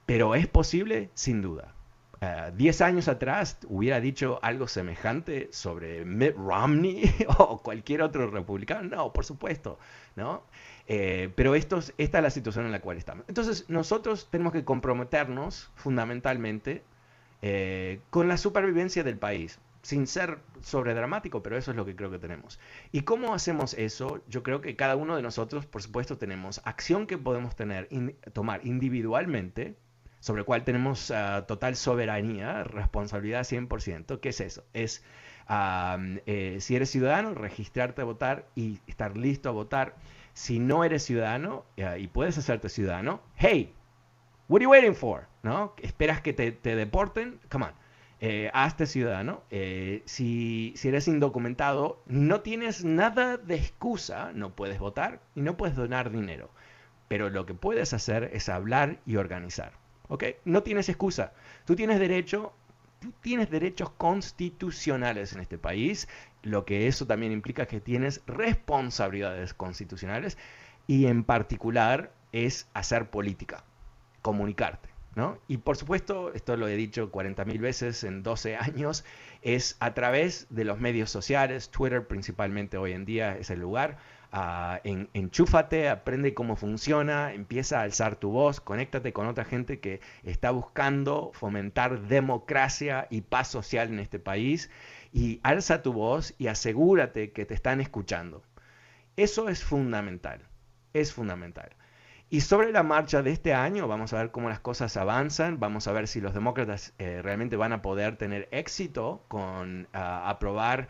¿Pero 0.05 0.35
es 0.35 0.47
posible? 0.47 1.09
Sin 1.13 1.41
duda. 1.41 1.73
Eh, 2.21 2.51
diez 2.55 2.81
años 2.81 3.07
atrás 3.07 3.57
hubiera 3.67 3.99
dicho 3.99 4.39
algo 4.43 4.67
semejante 4.67 5.49
sobre 5.51 6.05
Mitt 6.05 6.35
Romney 6.35 7.03
o 7.39 7.57
cualquier 7.61 8.03
otro 8.03 8.29
republicano. 8.29 8.95
No, 8.95 9.13
por 9.13 9.25
supuesto, 9.25 9.79
¿no? 10.15 10.43
Eh, 10.87 11.31
pero 11.35 11.55
esta 11.55 11.79
es 11.97 12.11
la 12.11 12.29
situación 12.29 12.65
en 12.65 12.71
la 12.71 12.81
cual 12.81 12.97
estamos. 12.97 13.25
Entonces, 13.27 13.65
nosotros 13.69 14.27
tenemos 14.29 14.53
que 14.53 14.65
comprometernos 14.65 15.69
fundamentalmente 15.75 16.83
eh, 17.41 17.99
con 18.09 18.27
la 18.27 18.37
supervivencia 18.37 19.03
del 19.03 19.17
país, 19.17 19.59
sin 19.81 20.05
ser 20.05 20.39
sobredramático, 20.61 21.41
pero 21.41 21.57
eso 21.57 21.71
es 21.71 21.77
lo 21.77 21.85
que 21.85 21.95
creo 21.95 22.11
que 22.11 22.19
tenemos. 22.19 22.59
¿Y 22.91 23.01
cómo 23.01 23.33
hacemos 23.33 23.73
eso? 23.73 24.21
Yo 24.27 24.43
creo 24.43 24.61
que 24.61 24.75
cada 24.75 24.95
uno 24.95 25.15
de 25.15 25.23
nosotros, 25.23 25.65
por 25.65 25.81
supuesto, 25.81 26.17
tenemos 26.17 26.61
acción 26.65 27.07
que 27.07 27.17
podemos 27.17 27.55
tener, 27.55 27.89
tomar 28.33 28.65
individualmente, 28.65 29.75
sobre 30.19 30.41
el 30.41 30.45
cual 30.45 30.63
tenemos 30.63 31.09
ah, 31.09 31.45
total 31.47 31.75
soberanía, 31.75 32.63
responsabilidad 32.63 33.41
100%. 33.41 34.19
¿Qué 34.19 34.29
es 34.29 34.39
eso? 34.39 34.63
Es, 34.73 35.03
eh, 35.49 36.57
si 36.59 36.75
eres 36.75 36.91
ciudadano, 36.91 37.33
registrarte 37.33 38.01
a 38.01 38.05
votar 38.05 38.47
y 38.55 38.79
estar 38.85 39.17
listo 39.17 39.49
a 39.49 39.51
votar 39.51 39.95
si 40.33 40.59
no 40.59 40.83
eres 40.83 41.03
ciudadano 41.03 41.65
y 41.75 42.07
puedes 42.07 42.37
hacerte 42.37 42.69
ciudadano, 42.69 43.21
hey, 43.35 43.73
what 44.47 44.59
are 44.59 44.63
you 44.63 44.69
waiting 44.71 44.95
for? 44.95 45.27
¿No? 45.43 45.73
¿Esperas 45.81 46.21
que 46.21 46.33
te, 46.33 46.75
deporten? 46.75 47.39
Come 47.49 47.65
on. 47.65 47.73
Eh, 48.19 48.51
hazte 48.53 48.85
ciudadano. 48.85 49.41
Eh, 49.49 50.03
si, 50.05 50.73
si, 50.75 50.89
eres 50.89 51.07
indocumentado, 51.07 52.03
no 52.05 52.41
tienes 52.41 52.85
nada 52.85 53.37
de 53.37 53.55
excusa, 53.55 54.31
no 54.33 54.55
puedes 54.55 54.79
votar 54.79 55.21
y 55.33 55.41
no 55.41 55.57
puedes 55.57 55.75
donar 55.75 56.11
dinero. 56.11 56.51
Pero 57.07 57.29
lo 57.29 57.45
que 57.45 57.53
puedes 57.53 57.93
hacer 57.93 58.29
es 58.33 58.49
hablar 58.49 58.99
y 59.05 59.15
organizar. 59.15 59.73
¿Ok? 60.07 60.25
No 60.45 60.61
tienes 60.63 60.89
excusa. 60.89 61.33
Tú 61.65 61.75
tienes 61.75 61.99
derecho 61.99 62.53
tú 63.01 63.11
tienes 63.19 63.49
derechos 63.49 63.89
constitucionales 63.97 65.33
en 65.33 65.41
este 65.41 65.57
país, 65.57 66.07
lo 66.43 66.65
que 66.65 66.87
eso 66.87 67.05
también 67.05 67.31
implica 67.31 67.65
que 67.65 67.79
tienes 67.79 68.21
responsabilidades 68.27 69.53
constitucionales 69.53 70.37
y 70.87 71.05
en 71.05 71.23
particular 71.23 72.11
es 72.31 72.67
hacer 72.73 73.09
política, 73.09 73.63
comunicarte. 74.21 74.89
¿no? 75.15 75.37
Y 75.47 75.57
por 75.57 75.75
supuesto, 75.75 76.33
esto 76.33 76.55
lo 76.55 76.67
he 76.67 76.75
dicho 76.75 77.11
40.000 77.11 77.59
veces 77.59 78.03
en 78.03 78.23
12 78.23 78.55
años, 78.55 79.03
es 79.41 79.75
a 79.79 79.93
través 79.93 80.47
de 80.49 80.63
los 80.63 80.79
medios 80.79 81.09
sociales, 81.09 81.69
Twitter 81.69 82.07
principalmente 82.07 82.77
hoy 82.77 82.93
en 82.93 83.05
día 83.05 83.37
es 83.37 83.49
el 83.49 83.59
lugar, 83.59 83.97
en, 84.83 85.09
enchúfate, 85.13 85.89
aprende 85.89 86.33
cómo 86.33 86.55
funciona, 86.55 87.33
empieza 87.33 87.79
a 87.79 87.83
alzar 87.83 88.15
tu 88.15 88.31
voz, 88.31 88.61
conéctate 88.61 89.11
con 89.11 89.27
otra 89.27 89.43
gente 89.43 89.79
que 89.81 89.99
está 90.23 90.51
buscando 90.51 91.31
fomentar 91.33 92.07
democracia 92.07 93.07
y 93.09 93.21
paz 93.21 93.49
social 93.49 93.89
en 93.89 93.99
este 93.99 94.19
país 94.19 94.69
y 95.11 95.39
alza 95.43 95.81
tu 95.81 95.93
voz 95.93 96.33
y 96.37 96.47
asegúrate 96.47 97.31
que 97.31 97.45
te 97.45 97.53
están 97.53 97.81
escuchando. 97.81 98.43
Eso 99.15 99.49
es 99.49 99.63
fundamental, 99.63 100.41
es 100.93 101.13
fundamental. 101.13 101.75
Y 102.29 102.41
sobre 102.41 102.71
la 102.71 102.81
marcha 102.81 103.21
de 103.21 103.31
este 103.31 103.53
año 103.53 103.89
vamos 103.89 104.13
a 104.13 104.19
ver 104.19 104.31
cómo 104.31 104.47
las 104.47 104.61
cosas 104.61 104.95
avanzan, 104.95 105.59
vamos 105.59 105.87
a 105.87 105.91
ver 105.91 106.07
si 106.07 106.21
los 106.21 106.33
demócratas 106.33 106.93
eh, 106.97 107.21
realmente 107.21 107.57
van 107.57 107.73
a 107.73 107.81
poder 107.81 108.15
tener 108.15 108.47
éxito 108.51 109.25
con 109.27 109.89
ah, 109.91 110.29
aprobar 110.29 110.87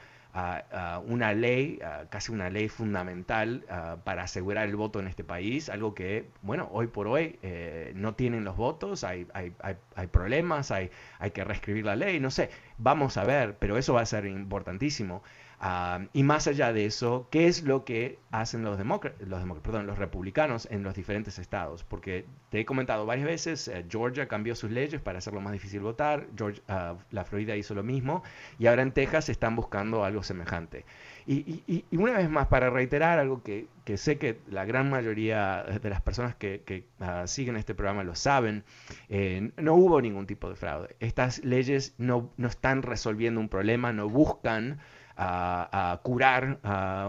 una 1.05 1.33
ley, 1.33 1.79
casi 2.09 2.31
una 2.31 2.49
ley 2.49 2.69
fundamental 2.69 3.65
para 4.03 4.23
asegurar 4.23 4.67
el 4.67 4.75
voto 4.75 4.99
en 4.99 5.07
este 5.07 5.23
país, 5.23 5.69
algo 5.69 5.93
que, 5.93 6.29
bueno, 6.41 6.69
hoy 6.71 6.87
por 6.87 7.07
hoy 7.07 7.39
eh, 7.41 7.91
no 7.95 8.15
tienen 8.15 8.43
los 8.43 8.55
votos, 8.55 9.03
hay, 9.03 9.27
hay, 9.33 9.53
hay, 9.95 10.07
problemas, 10.07 10.71
hay, 10.71 10.91
hay 11.19 11.31
que 11.31 11.43
reescribir 11.43 11.85
la 11.85 11.95
ley, 11.95 12.19
no 12.19 12.31
sé, 12.31 12.49
vamos 12.77 13.17
a 13.17 13.23
ver, 13.23 13.57
pero 13.57 13.77
eso 13.77 13.93
va 13.93 14.01
a 14.01 14.05
ser 14.05 14.25
importantísimo. 14.25 15.23
Ah, 15.63 16.07
y 16.11 16.23
más 16.23 16.47
allá 16.47 16.73
de 16.73 16.87
eso, 16.87 17.27
¿qué 17.29 17.45
es 17.45 17.61
lo 17.61 17.85
que 17.85 18.17
hacen 18.31 18.63
los, 18.63 18.79
los, 18.79 19.59
perdón, 19.59 19.85
los 19.85 19.99
republicanos 19.99 20.67
en 20.71 20.81
los 20.81 20.95
diferentes 20.95 21.37
estados? 21.37 21.83
Porque 21.83 22.25
te 22.49 22.61
he 22.61 22.65
comentado 22.65 23.05
varias 23.05 23.27
veces, 23.27 23.67
eh, 23.67 23.85
Georgia 23.87 24.27
cambió 24.27 24.55
sus 24.55 24.71
leyes 24.71 24.99
para 24.99 25.19
hacerlo 25.19 25.39
más 25.39 25.53
difícil 25.53 25.81
votar, 25.81 26.25
Georgia, 26.35 26.63
ah, 26.67 26.95
la 27.11 27.25
Florida 27.25 27.55
hizo 27.55 27.75
lo 27.75 27.83
mismo, 27.83 28.23
y 28.57 28.65
ahora 28.65 28.81
en 28.81 28.91
Texas 28.91 29.29
están 29.29 29.55
buscando 29.55 30.03
algo 30.03 30.23
semejante. 30.23 30.83
Y, 31.27 31.85
una 31.91 32.13
vez 32.13 32.27
más, 32.27 32.47
para 32.47 32.71
reiterar 32.71 33.19
algo 33.19 33.43
que, 33.43 33.67
sé 33.97 34.17
que 34.17 34.39
la 34.49 34.65
gran 34.65 34.89
mayoría 34.89 35.63
de 35.79 35.89
las 35.91 36.01
personas 36.01 36.33
que, 36.35 36.85
ah, 36.99 37.27
siguen 37.27 37.55
este 37.55 37.75
programa 37.75 38.03
lo 38.03 38.15
saben, 38.15 38.63
eh, 39.09 39.51
no 39.57 39.75
hubo 39.75 40.01
ningún 40.01 40.25
tipo 40.25 40.49
de 40.49 40.55
fraude. 40.55 40.95
Estas 40.99 41.43
leyes 41.45 41.93
no, 41.99 42.31
no 42.37 42.47
están 42.47 42.81
resolviendo 42.81 43.39
un 43.39 43.47
problema, 43.47 43.93
no 43.93 44.09
buscan 44.09 44.79
a, 45.21 45.99
curar 46.03 46.59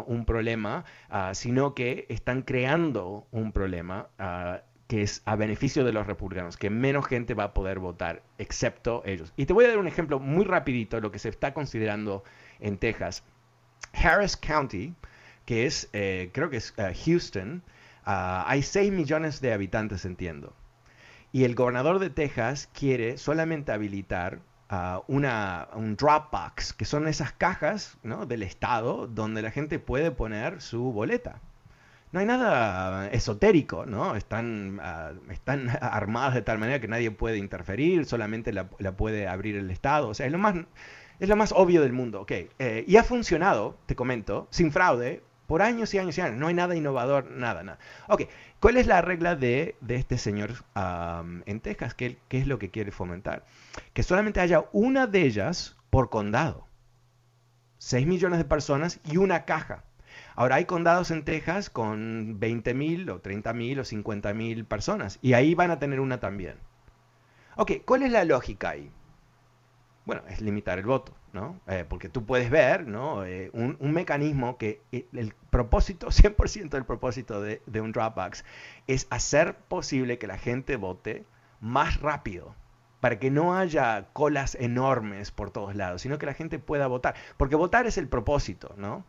un 0.06 0.24
problema, 0.24 0.84
sino 1.32 1.74
que 1.74 2.06
están 2.08 2.42
creando 2.42 3.26
un 3.30 3.52
problema 3.52 4.08
que 4.92 5.00
es 5.00 5.22
a 5.24 5.36
beneficio 5.36 5.84
de 5.84 5.92
los 5.94 6.06
republicanos, 6.06 6.58
que 6.58 6.68
menos 6.68 7.06
gente 7.06 7.32
va 7.32 7.44
a 7.44 7.54
poder 7.54 7.78
votar, 7.78 8.22
excepto 8.36 9.02
ellos. 9.06 9.32
Y 9.38 9.46
te 9.46 9.54
voy 9.54 9.64
a 9.64 9.68
dar 9.68 9.78
un 9.78 9.88
ejemplo 9.88 10.20
muy 10.20 10.44
rapidito 10.44 10.96
de 10.96 11.00
lo 11.00 11.10
que 11.10 11.18
se 11.18 11.30
está 11.30 11.54
considerando 11.54 12.24
en 12.60 12.76
Texas. 12.76 13.24
Harris 13.94 14.36
County, 14.36 14.94
que 15.46 15.64
es, 15.64 15.88
eh, 15.94 16.28
creo 16.34 16.50
que 16.50 16.58
es 16.58 16.74
eh, 16.76 16.94
Houston, 17.06 17.62
ah, 18.04 18.44
hay 18.46 18.62
6 18.62 18.92
millones 18.92 19.40
de 19.40 19.54
habitantes, 19.54 20.04
entiendo. 20.04 20.54
Y 21.32 21.44
el 21.44 21.54
gobernador 21.54 21.98
de 21.98 22.10
Texas 22.10 22.68
quiere 22.78 23.16
solamente 23.16 23.72
habilitar 23.72 24.40
una, 25.06 25.68
un 25.74 25.96
Dropbox, 25.96 26.72
que 26.72 26.84
son 26.84 27.06
esas 27.08 27.32
cajas 27.32 27.96
del 28.02 28.42
Estado 28.42 29.06
donde 29.06 29.42
la 29.42 29.50
gente 29.50 29.78
puede 29.78 30.10
poner 30.10 30.60
su 30.60 30.92
boleta. 30.92 31.40
No 32.12 32.20
hay 32.20 32.26
nada 32.26 33.08
esotérico, 33.08 33.86
¿no? 33.86 34.14
Están, 34.16 34.78
ah, 34.82 35.12
están 35.30 35.70
armadas 35.80 36.34
de 36.34 36.42
tal 36.42 36.58
manera 36.58 36.80
que 36.80 36.88
nadie 36.88 37.10
puede 37.10 37.38
interferir, 37.38 38.04
solamente 38.04 38.52
la, 38.52 38.68
puede 38.68 39.26
abrir 39.28 39.56
el 39.56 39.70
Estado. 39.70 40.08
O 40.08 40.14
sea, 40.14 40.26
es 40.26 40.32
lo 40.32 40.38
más, 40.38 40.54
Es 41.20 41.28
lo 41.28 41.36
más 41.36 41.52
obvio 41.52 41.82
del 41.82 41.92
mundo, 41.92 42.20
ok. 42.22 42.32
Eh, 42.58 42.84
y 42.86 42.96
ha 42.96 43.04
funcionado, 43.04 43.78
te 43.86 43.94
comento, 43.94 44.46
sin 44.50 44.72
fraude, 44.72 45.22
por 45.46 45.62
años 45.62 45.92
y 45.94 45.98
años 45.98 46.16
y 46.18 46.20
años. 46.20 46.38
No 46.38 46.48
hay 46.48 46.54
nada 46.54 46.76
innovador, 46.76 47.30
nada, 47.30 47.62
nada. 47.62 47.78
Ok, 48.08 48.22
¿cuál 48.60 48.76
es 48.76 48.86
la 48.86 49.02
regla 49.02 49.36
de, 49.36 49.76
este 49.88 50.18
señor 50.18 50.64
en 51.46 51.60
Texas? 51.60 51.94
¿Qué, 51.94 52.18
¿Qué 52.28 52.38
es 52.38 52.46
lo 52.46 52.58
que 52.58 52.70
quiere 52.70 52.92
fomentar? 52.92 53.44
Que 53.92 54.02
solamente 54.02 54.40
haya 54.40 54.64
una 54.72 55.06
de 55.06 55.22
ellas 55.22 55.76
por 55.90 56.10
condado. 56.10 56.66
6 57.78 58.06
millones 58.06 58.38
de 58.38 58.44
personas 58.44 59.00
y 59.04 59.16
una 59.16 59.44
caja. 59.44 59.84
Ahora 60.34 60.56
hay 60.56 60.64
condados 60.64 61.10
en 61.10 61.24
Texas 61.24 61.68
con 61.68 62.38
20 62.38 62.74
mil 62.74 63.10
o 63.10 63.20
30 63.20 63.52
mil 63.52 63.80
o 63.80 63.84
50 63.84 64.32
mil 64.34 64.64
personas 64.64 65.18
y 65.20 65.34
ahí 65.34 65.54
van 65.54 65.70
a 65.70 65.78
tener 65.78 66.00
una 66.00 66.20
también. 66.20 66.56
Ok, 67.56 67.72
¿cuál 67.84 68.02
es 68.02 68.12
la 68.12 68.24
lógica 68.24 68.70
ahí? 68.70 68.90
Bueno, 70.04 70.22
es 70.28 70.40
limitar 70.40 70.78
el 70.78 70.86
voto, 70.86 71.14
¿no? 71.32 71.60
Eh, 71.68 71.84
porque 71.88 72.08
tú 72.08 72.24
puedes 72.24 72.50
ver, 72.50 72.86
¿no? 72.88 73.24
Eh, 73.24 73.50
un, 73.52 73.76
mecanismo 73.92 74.58
que 74.58 74.82
eh, 74.90 75.06
el, 75.12 75.32
propósito, 75.50 76.08
100% 76.10 76.70
del 76.70 76.84
propósito 76.84 77.40
de, 77.40 77.62
de 77.66 77.80
un 77.80 77.92
Dropbox 77.92 78.44
es 78.88 79.06
hacer 79.10 79.54
posible 79.54 80.18
que 80.18 80.26
la 80.26 80.38
gente 80.38 80.76
vote 80.76 81.24
más 81.60 82.00
rápido, 82.00 82.54
para 83.00 83.18
que 83.18 83.30
no 83.30 83.56
haya 83.56 84.08
colas 84.12 84.56
enormes 84.56 85.30
por 85.30 85.50
todos 85.50 85.76
lados, 85.76 86.02
sino 86.02 86.18
que 86.18 86.26
la 86.26 86.34
gente 86.34 86.58
pueda 86.58 86.88
votar. 86.88 87.14
Porque 87.36 87.56
votar 87.56 87.86
es 87.86 87.98
el 87.98 88.08
propósito, 88.08 88.74
¿no? 88.76 89.04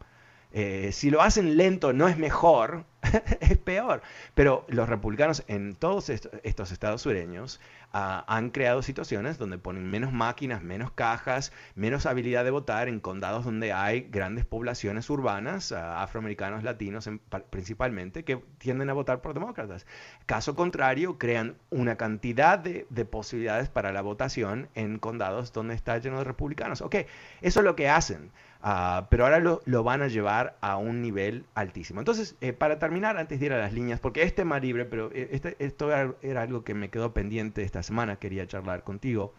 Si 0.91 1.09
lo 1.09 1.23
hacen 1.23 1.57
lento 1.57 1.93
no 1.93 2.07
es 2.07 2.17
mejor, 2.17 2.85
es 3.39 3.57
peor. 3.57 4.01
Pero 4.35 4.65
los 4.67 4.89
republicanos 4.89 5.43
en 5.47 5.75
todos 5.75 6.09
estos 6.09 6.71
estados 6.71 7.01
sureños 7.01 7.59
ah, 7.91 8.23
han 8.27 8.49
creado 8.49 8.81
situaciones 8.81 9.37
donde 9.37 9.57
ponen 9.57 9.89
menos 9.89 10.11
máquinas, 10.11 10.61
menos 10.63 10.91
cajas, 10.91 11.51
menos 11.75 12.05
habilidad 12.05 12.43
de 12.43 12.51
votar 12.51 12.87
en 12.87 12.99
condados 12.99 13.45
donde 13.45 13.73
hay 13.73 14.01
grandes 14.09 14.45
poblaciones 14.45 15.09
urbanas, 15.09 15.71
ah, 15.71 16.01
afroamericanos, 16.01 16.63
latinos 16.63 17.09
principalmente, 17.49 18.23
que 18.23 18.37
tienden 18.57 18.89
a 18.89 18.93
votar 18.93 19.21
por 19.21 19.33
demócratas. 19.33 19.85
Caso 20.25 20.55
contrario, 20.55 21.17
crean 21.17 21.55
una 21.69 21.95
cantidad 21.95 22.57
de, 22.59 22.85
de 22.89 23.05
posibilidades 23.05 23.69
para 23.69 23.91
la 23.91 24.01
votación 24.01 24.69
en 24.75 24.99
condados 24.99 25.53
donde 25.53 25.75
está 25.75 25.97
lleno 25.97 26.19
de 26.19 26.23
republicanos. 26.23 26.81
Ok, 26.81 26.95
eso 27.41 27.59
es 27.59 27.63
lo 27.63 27.75
que 27.75 27.89
hacen. 27.89 28.31
Ah, 28.65 29.07
pero 29.09 29.25
ahora 29.25 29.39
lo, 29.39 29.83
van 29.83 30.01
a 30.01 30.07
llevar 30.07 30.57
a 30.61 30.77
un 30.77 31.01
nivel 31.01 31.45
altísimo. 31.53 31.99
Entonces, 31.99 32.37
eh, 32.39 32.53
para 32.53 32.79
terminar, 32.79 33.17
antes 33.17 33.41
de 33.41 33.47
ir 33.47 33.53
a 33.53 33.57
las 33.57 33.73
líneas, 33.73 33.99
porque 33.99 34.23
es 34.23 34.33
tema 34.33 34.57
libre, 34.57 34.85
pero 34.85 35.11
eh, 35.13 35.27
este, 35.33 35.57
esto 35.59 35.91
era, 35.91 36.41
algo 36.41 36.63
que 36.63 36.73
me 36.73 36.89
quedó 36.89 37.13
pendiente 37.13 37.63
esta 37.63 37.83
semana, 37.83 38.15
quería 38.15 38.47
charlar 38.47 38.85
contigo. 38.85 39.33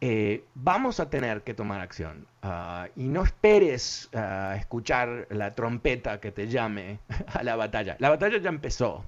Eh, 0.00 0.44
vamos 0.54 0.98
a 0.98 1.08
tener 1.08 1.42
que 1.44 1.54
tomar 1.54 1.80
acción 1.80 2.26
ah, 2.42 2.88
y 2.96 3.06
no 3.06 3.22
esperes 3.22 4.10
ah, 4.12 4.56
escuchar 4.58 5.28
la 5.30 5.54
trompeta 5.54 6.18
que 6.18 6.32
te 6.32 6.48
llame 6.48 6.98
a 7.28 7.44
la 7.44 7.54
batalla. 7.54 7.96
La 8.00 8.10
batalla 8.10 8.38
ya 8.38 8.48
empezó. 8.48 9.04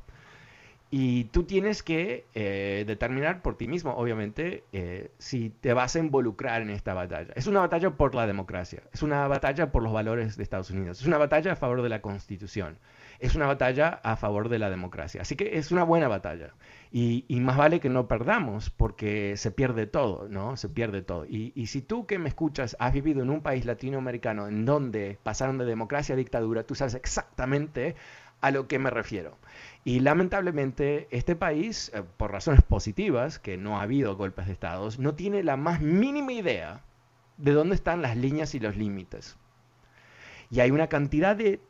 Y 0.99 1.25
tú 1.25 1.43
tienes 1.43 1.83
que 1.83 2.25
eh, 2.33 2.85
determinar 2.87 3.43
por 3.43 3.59
ti 3.59 3.69
mismo, 3.69 3.93
obviamente, 3.93 4.65
eh, 4.73 5.11
si 5.19 5.50
te 5.50 5.75
vas 5.75 5.95
a 5.95 5.99
involucrar 5.99 6.62
en 6.62 6.71
esta 6.71 6.95
batalla. 6.95 7.35
Es 7.37 7.47
una 7.47 7.61
batalla 7.61 7.91
por 7.91 8.15
la 8.15 8.26
democracia, 8.26 8.83
es 8.95 9.03
una 9.03 9.29
batalla 9.29 9.71
por 9.71 9.83
los 9.83 9.93
valores 9.93 10.38
de 10.38 10.43
Estados 10.43 10.71
Unidos, 10.71 11.03
es 11.03 11.07
una 11.07 11.19
batalla 11.19 11.53
a 11.53 11.57
favor 11.57 11.83
de 11.83 11.91
la 11.91 12.00
Constitución, 12.00 12.79
es 13.19 13.35
una 13.35 13.47
batalla 13.47 14.00
a 14.03 14.17
favor 14.17 14.49
de 14.49 14.59
la 14.59 14.71
democracia. 14.71 15.21
Así 15.21 15.37
que 15.37 15.59
es 15.59 15.71
una 15.71 15.85
buena 15.85 16.09
batalla. 16.09 16.55
Y, 16.91 17.26
más 17.41 17.59
vale 17.59 17.79
que 17.79 17.91
no 17.91 18.09
perdamos, 18.09 18.71
porque 18.71 19.37
se 19.37 19.50
pierde 19.50 19.87
todo, 19.87 20.29
¿no? 20.31 20.57
Se 20.57 20.71
pierde 20.71 21.03
todo. 21.03 21.26
Y, 21.26 21.53
y 21.55 21.67
si 21.67 21.83
tú 21.83 22.07
que 22.07 22.19
me 22.19 22.31
escuchas 22.31 22.75
has 22.81 22.95
vivido 22.95 23.23
en 23.23 23.29
un 23.29 23.43
país 23.43 23.67
latinoamericano 23.67 24.49
en 24.49 24.65
donde 24.65 25.19
pasaron 25.23 25.59
de 25.59 25.67
democracia 25.67 26.15
a 26.15 26.17
dictadura, 26.17 26.62
tú 26.62 26.75
sabes 26.75 26.95
exactamente 26.95 27.97
a 28.40 28.50
lo 28.50 28.69
que 28.69 28.78
me 28.78 28.90
refiero. 28.90 29.37
Y 29.85 30.00
lamentablemente 30.00 31.09
este 31.11 31.37
país, 31.37 31.90
eh, 31.95 32.02
por 32.16 32.33
razones 32.33 32.63
positivas, 32.63 33.39
que 33.39 33.56
no 33.56 33.78
ha 33.78 33.82
habido 33.82 34.17
golpes 34.17 34.47
de 34.47 34.52
Estado, 34.52 34.89
no 34.99 35.15
tiene 35.15 35.43
la 35.43 35.56
más 35.56 35.80
mínima 35.80 36.32
idea 36.32 36.82
de 37.37 37.52
dónde 37.52 37.75
están 37.75 38.02
las 38.02 38.17
líneas 38.17 38.54
y 38.54 38.61
los 38.61 38.76
límites. 38.76 39.37
Y 40.50 40.61
hay 40.61 40.71
una 40.71 40.89
cantidad 40.89 41.37
de 41.37 41.61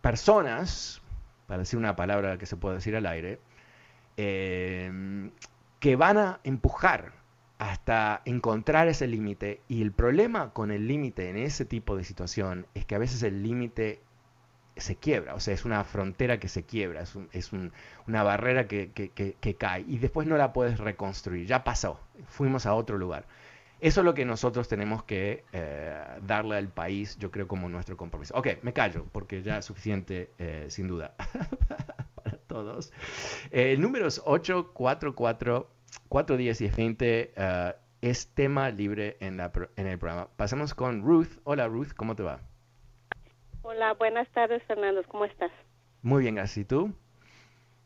personas, 0.00 1.02
para 1.46 1.60
decir 1.60 1.78
una 1.78 1.96
palabra 1.96 2.38
que 2.38 2.46
se 2.46 2.56
puede 2.56 2.76
decir 2.76 2.96
al 2.96 3.06
aire, 3.06 3.40
eh, 4.16 5.30
que 5.80 5.96
van 5.96 6.18
a 6.18 6.40
empujar 6.44 7.12
hasta 7.58 8.22
encontrar 8.24 8.88
ese 8.88 9.06
límite. 9.06 9.60
Y 9.68 9.82
el 9.82 9.92
problema 9.92 10.52
con 10.52 10.70
el 10.70 10.86
límite 10.86 11.30
en 11.30 11.36
ese 11.36 11.64
tipo 11.64 11.96
de 11.96 12.04
situación 12.04 12.66
es 12.74 12.84
que 12.84 12.94
a 12.94 12.98
veces 12.98 13.22
el 13.22 13.42
límite 13.42 14.00
se 14.76 14.96
quiebra, 14.96 15.34
o 15.34 15.40
sea, 15.40 15.54
es 15.54 15.64
una 15.64 15.82
frontera 15.84 16.38
que 16.38 16.48
se 16.48 16.64
quiebra, 16.64 17.04
es, 17.32 17.52
una 17.52 18.22
barrera 18.22 18.66
que, 18.66 19.56
cae 19.58 19.84
y 19.88 19.98
después 19.98 20.26
no 20.26 20.36
la 20.36 20.52
puedes 20.52 20.78
reconstruir, 20.78 21.46
ya 21.46 21.64
pasó, 21.64 22.00
fuimos 22.28 22.66
a 22.66 22.74
otro 22.74 22.98
lugar. 22.98 23.24
Eso 23.78 24.00
es 24.00 24.04
lo 24.06 24.14
que 24.14 24.24
nosotros 24.24 24.68
tenemos 24.68 25.04
que 25.04 25.44
eh, 25.52 26.02
darle 26.26 26.56
al 26.56 26.68
país, 26.68 27.18
yo 27.18 27.30
creo, 27.30 27.46
como 27.46 27.68
nuestro 27.68 27.96
compromiso. 27.98 28.34
Ok, 28.34 28.48
me 28.62 28.72
callo, 28.72 29.04
porque 29.12 29.42
ya 29.42 29.58
es 29.58 29.66
suficiente, 29.66 30.30
eh, 30.38 30.66
sin 30.70 30.88
duda, 30.88 31.14
para 32.24 32.38
todos. 32.46 32.90
Eh, 33.50 33.72
el 33.72 33.82
número 33.82 34.06
es 34.06 34.22
844 34.24 35.68
410 36.08 36.60
y 36.60 36.68
20 36.68 37.34
es 38.00 38.28
tema 38.28 38.70
libre 38.70 39.16
en, 39.20 39.36
la, 39.36 39.52
en 39.76 39.86
el 39.86 39.98
programa. 39.98 40.28
Pasemos 40.36 40.74
con 40.74 41.02
Ruth. 41.02 41.38
Hola 41.44 41.66
Ruth, 41.68 41.92
¿cómo 41.96 42.14
te 42.16 42.22
va? 42.22 42.40
Hola, 43.76 43.92
buenas 43.92 44.26
tardes, 44.30 44.62
Fernando. 44.62 45.02
¿Cómo 45.06 45.26
estás? 45.26 45.50
Muy 46.00 46.22
bien, 46.22 46.38
así 46.38 46.64
tú. 46.64 46.94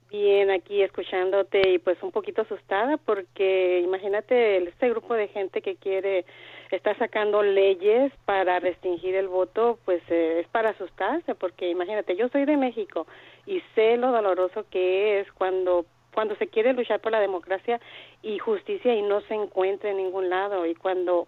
Bien, 0.08 0.48
aquí 0.48 0.82
escuchándote 0.82 1.68
y 1.68 1.78
pues 1.78 2.00
un 2.04 2.12
poquito 2.12 2.42
asustada 2.42 2.96
porque 2.96 3.80
imagínate 3.80 4.68
este 4.68 4.88
grupo 4.88 5.14
de 5.14 5.26
gente 5.26 5.62
que 5.62 5.74
quiere 5.74 6.26
estar 6.70 6.96
sacando 6.96 7.42
leyes 7.42 8.12
para 8.24 8.60
restringir 8.60 9.16
el 9.16 9.26
voto, 9.26 9.80
pues 9.84 10.00
eh, 10.10 10.38
es 10.38 10.46
para 10.46 10.70
asustarse 10.70 11.34
porque 11.34 11.68
imagínate, 11.68 12.14
yo 12.14 12.28
soy 12.28 12.44
de 12.44 12.56
México 12.56 13.08
y 13.44 13.60
sé 13.74 13.96
lo 13.96 14.12
doloroso 14.12 14.66
que 14.70 15.18
es 15.18 15.32
cuando 15.32 15.86
cuando 16.14 16.36
se 16.36 16.46
quiere 16.46 16.72
luchar 16.72 17.00
por 17.00 17.10
la 17.10 17.20
democracia 17.20 17.80
y 18.22 18.38
justicia 18.38 18.94
y 18.94 19.02
no 19.02 19.22
se 19.22 19.34
encuentra 19.34 19.90
en 19.90 19.96
ningún 19.96 20.30
lado 20.30 20.66
y 20.66 20.76
cuando 20.76 21.26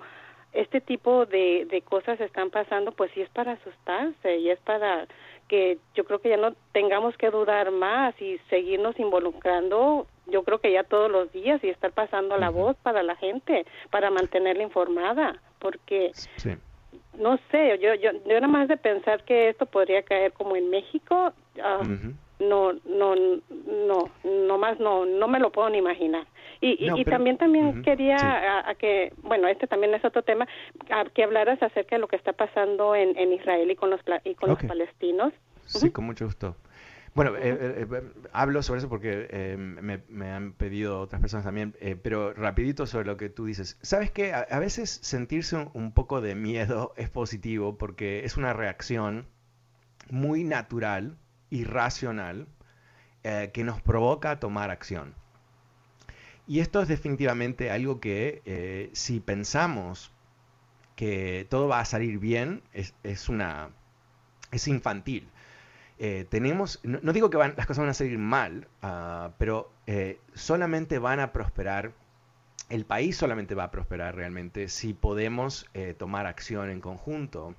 este 0.52 0.80
tipo 0.80 1.26
de, 1.26 1.66
de 1.70 1.82
cosas 1.82 2.20
están 2.20 2.50
pasando, 2.50 2.92
pues 2.92 3.10
sí 3.14 3.22
es 3.22 3.30
para 3.30 3.52
asustarse 3.52 4.36
y 4.36 4.50
es 4.50 4.58
para 4.60 5.06
que 5.48 5.78
yo 5.94 6.04
creo 6.04 6.18
que 6.20 6.30
ya 6.30 6.36
no 6.36 6.54
tengamos 6.72 7.16
que 7.16 7.30
dudar 7.30 7.70
más 7.70 8.14
y 8.20 8.38
seguirnos 8.48 8.98
involucrando, 8.98 10.06
yo 10.26 10.44
creo 10.44 10.58
que 10.58 10.72
ya 10.72 10.84
todos 10.84 11.10
los 11.10 11.32
días 11.32 11.62
y 11.62 11.68
estar 11.68 11.92
pasando 11.92 12.36
la 12.38 12.50
voz 12.50 12.76
para 12.82 13.02
la 13.02 13.16
gente, 13.16 13.66
para 13.90 14.10
mantenerla 14.10 14.62
informada, 14.62 15.40
porque 15.58 16.12
no 17.18 17.38
sé, 17.50 17.78
yo, 17.80 17.94
yo, 17.94 18.12
yo 18.12 18.34
nada 18.34 18.48
más 18.48 18.68
de 18.68 18.76
pensar 18.76 19.24
que 19.24 19.48
esto 19.50 19.66
podría 19.66 20.02
caer 20.02 20.32
como 20.32 20.56
en 20.56 20.70
México, 20.70 21.32
uh, 21.56 22.12
no, 22.48 22.72
no, 22.84 23.14
no, 23.16 24.10
no 24.24 24.58
más 24.58 24.78
no, 24.80 25.06
no 25.06 25.28
me 25.28 25.38
lo 25.38 25.50
puedo 25.50 25.70
ni 25.70 25.78
imaginar. 25.78 26.26
Y, 26.60 26.78
y, 26.78 27.04
también 27.04 27.38
también 27.38 27.82
quería 27.82 28.68
a, 28.68 28.74
que, 28.76 29.12
bueno, 29.22 29.48
este 29.48 29.66
también 29.66 29.94
es 29.94 30.04
otro 30.04 30.22
tema, 30.22 30.46
que 31.12 31.24
hablaras 31.24 31.60
acerca 31.60 31.96
de 31.96 32.00
lo 32.00 32.06
que 32.06 32.14
está 32.14 32.32
pasando 32.32 32.94
en, 32.94 33.18
en 33.18 33.32
Israel 33.32 33.68
y 33.68 33.74
con 33.74 33.90
los 33.90 34.00
y 34.24 34.34
con 34.36 34.50
los 34.50 34.62
palestinos. 34.62 35.32
Sí, 35.66 35.90
con 35.90 36.04
mucho 36.04 36.26
gusto. 36.26 36.56
Bueno, 37.14 37.36
eh, 37.36 37.40
eh, 37.44 37.86
eh, 37.90 38.02
hablo 38.32 38.62
sobre 38.62 38.78
eso 38.78 38.88
porque 38.88 39.56
me, 39.58 40.02
me, 40.08 40.30
han 40.30 40.52
pedido 40.52 41.00
otras 41.00 41.20
personas 41.20 41.44
también, 41.44 41.74
pero 42.02 42.32
rapidito 42.32 42.86
sobre 42.86 43.06
lo 43.06 43.16
que 43.16 43.28
tú 43.28 43.44
dices. 43.44 43.76
¿Sabes 43.82 44.10
qué? 44.10 44.32
A, 44.32 44.58
veces 44.58 45.00
sentirse 45.02 45.56
un, 45.56 45.70
un, 45.74 45.92
poco 45.92 46.20
de 46.20 46.34
miedo 46.34 46.94
es 46.96 47.10
positivo 47.10 47.76
porque 47.76 48.24
es 48.24 48.36
una 48.36 48.54
reacción 48.54 49.26
muy 50.10 50.44
natural 50.44 51.18
irracional 51.52 52.48
eh, 53.22 53.50
que 53.52 53.62
nos 53.62 53.80
provoca 53.80 54.40
tomar 54.40 54.70
acción. 54.70 55.14
Y 56.48 56.58
esto 56.58 56.82
es 56.82 56.88
definitivamente 56.88 57.70
algo 57.70 58.00
que 58.00 58.42
eh, 58.46 58.90
si 58.94 59.20
pensamos 59.20 60.12
que 60.96 61.46
todo 61.48 61.68
va 61.68 61.80
a 61.80 61.84
salir 61.84 62.18
bien, 62.18 62.62
es, 62.72 63.28
una, 63.28 63.70
es 64.50 64.66
infantil. 64.66 65.28
Eh, 65.98 66.26
tenemos, 66.28 66.80
no, 66.82 67.12
digo 67.12 67.30
que 67.30 67.36
van, 67.36 67.54
las 67.56 67.66
cosas 67.66 67.82
van 67.82 67.90
a 67.90 67.94
salir 67.94 68.18
mal, 68.18 68.66
ah, 68.82 69.32
pero 69.38 69.70
solamente 70.34 70.98
van 70.98 71.20
a 71.20 71.32
prosperar, 71.32 71.92
el 72.70 72.86
país 72.86 73.16
solamente 73.16 73.54
va 73.54 73.64
a 73.64 73.70
prosperar 73.70 74.16
realmente 74.16 74.68
si 74.68 74.94
podemos 74.94 75.68
tomar 75.98 76.26
acción 76.26 76.70
en 76.70 76.80
conjunto 76.80 77.54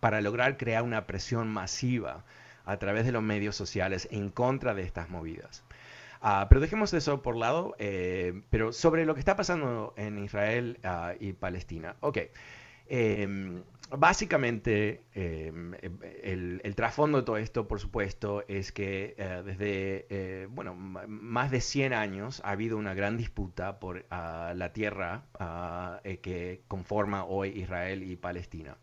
para 0.00 0.20
lograr 0.20 0.56
crear 0.56 0.82
una 0.82 1.06
presión 1.06 1.48
masiva 1.48 2.24
a 2.68 2.78
través 2.78 3.04
de 3.06 3.12
los 3.12 3.22
medios 3.22 3.56
sociales 3.56 4.08
en 4.10 4.30
contra 4.30 4.74
de 4.74 4.82
estas 4.82 5.08
movidas. 5.10 5.64
Ah, 6.20 6.46
pero 6.48 6.60
dejemos 6.60 6.92
eso 6.94 7.22
por 7.22 7.36
lado. 7.36 7.74
eh, 7.78 8.42
pero 8.50 8.72
sobre 8.72 9.06
lo 9.06 9.14
que 9.14 9.20
está 9.20 9.36
pasando 9.36 9.94
en 9.96 10.18
Israel 10.24 10.78
ah, 10.84 11.14
y 11.18 11.32
Palestina. 11.32 11.96
Ok. 12.00 12.18
Em, 12.90 13.62
básicamente, 13.90 15.04
em, 15.14 15.74
el, 16.22 16.60
el 16.64 16.74
trasfondo 16.74 17.18
de 17.18 17.24
todo 17.24 17.36
esto, 17.36 17.68
por 17.68 17.80
supuesto, 17.80 18.44
es 18.48 18.72
que 18.72 19.14
eh, 19.18 19.42
desde, 19.44 20.06
eh, 20.10 20.46
bueno, 20.50 20.74
más 20.74 21.50
de 21.50 21.60
100 21.60 21.92
años 21.92 22.40
ha 22.44 22.50
habido 22.50 22.76
una 22.78 22.94
gran 22.94 23.16
disputa 23.16 23.78
por 23.78 24.06
ah, 24.10 24.52
la 24.56 24.72
tierra 24.72 25.24
eh, 26.04 26.18
que 26.20 26.62
conforma 26.68 27.24
hoy 27.24 27.50
Israel 27.50 28.02
y 28.02 28.16
Palestina. 28.16 28.76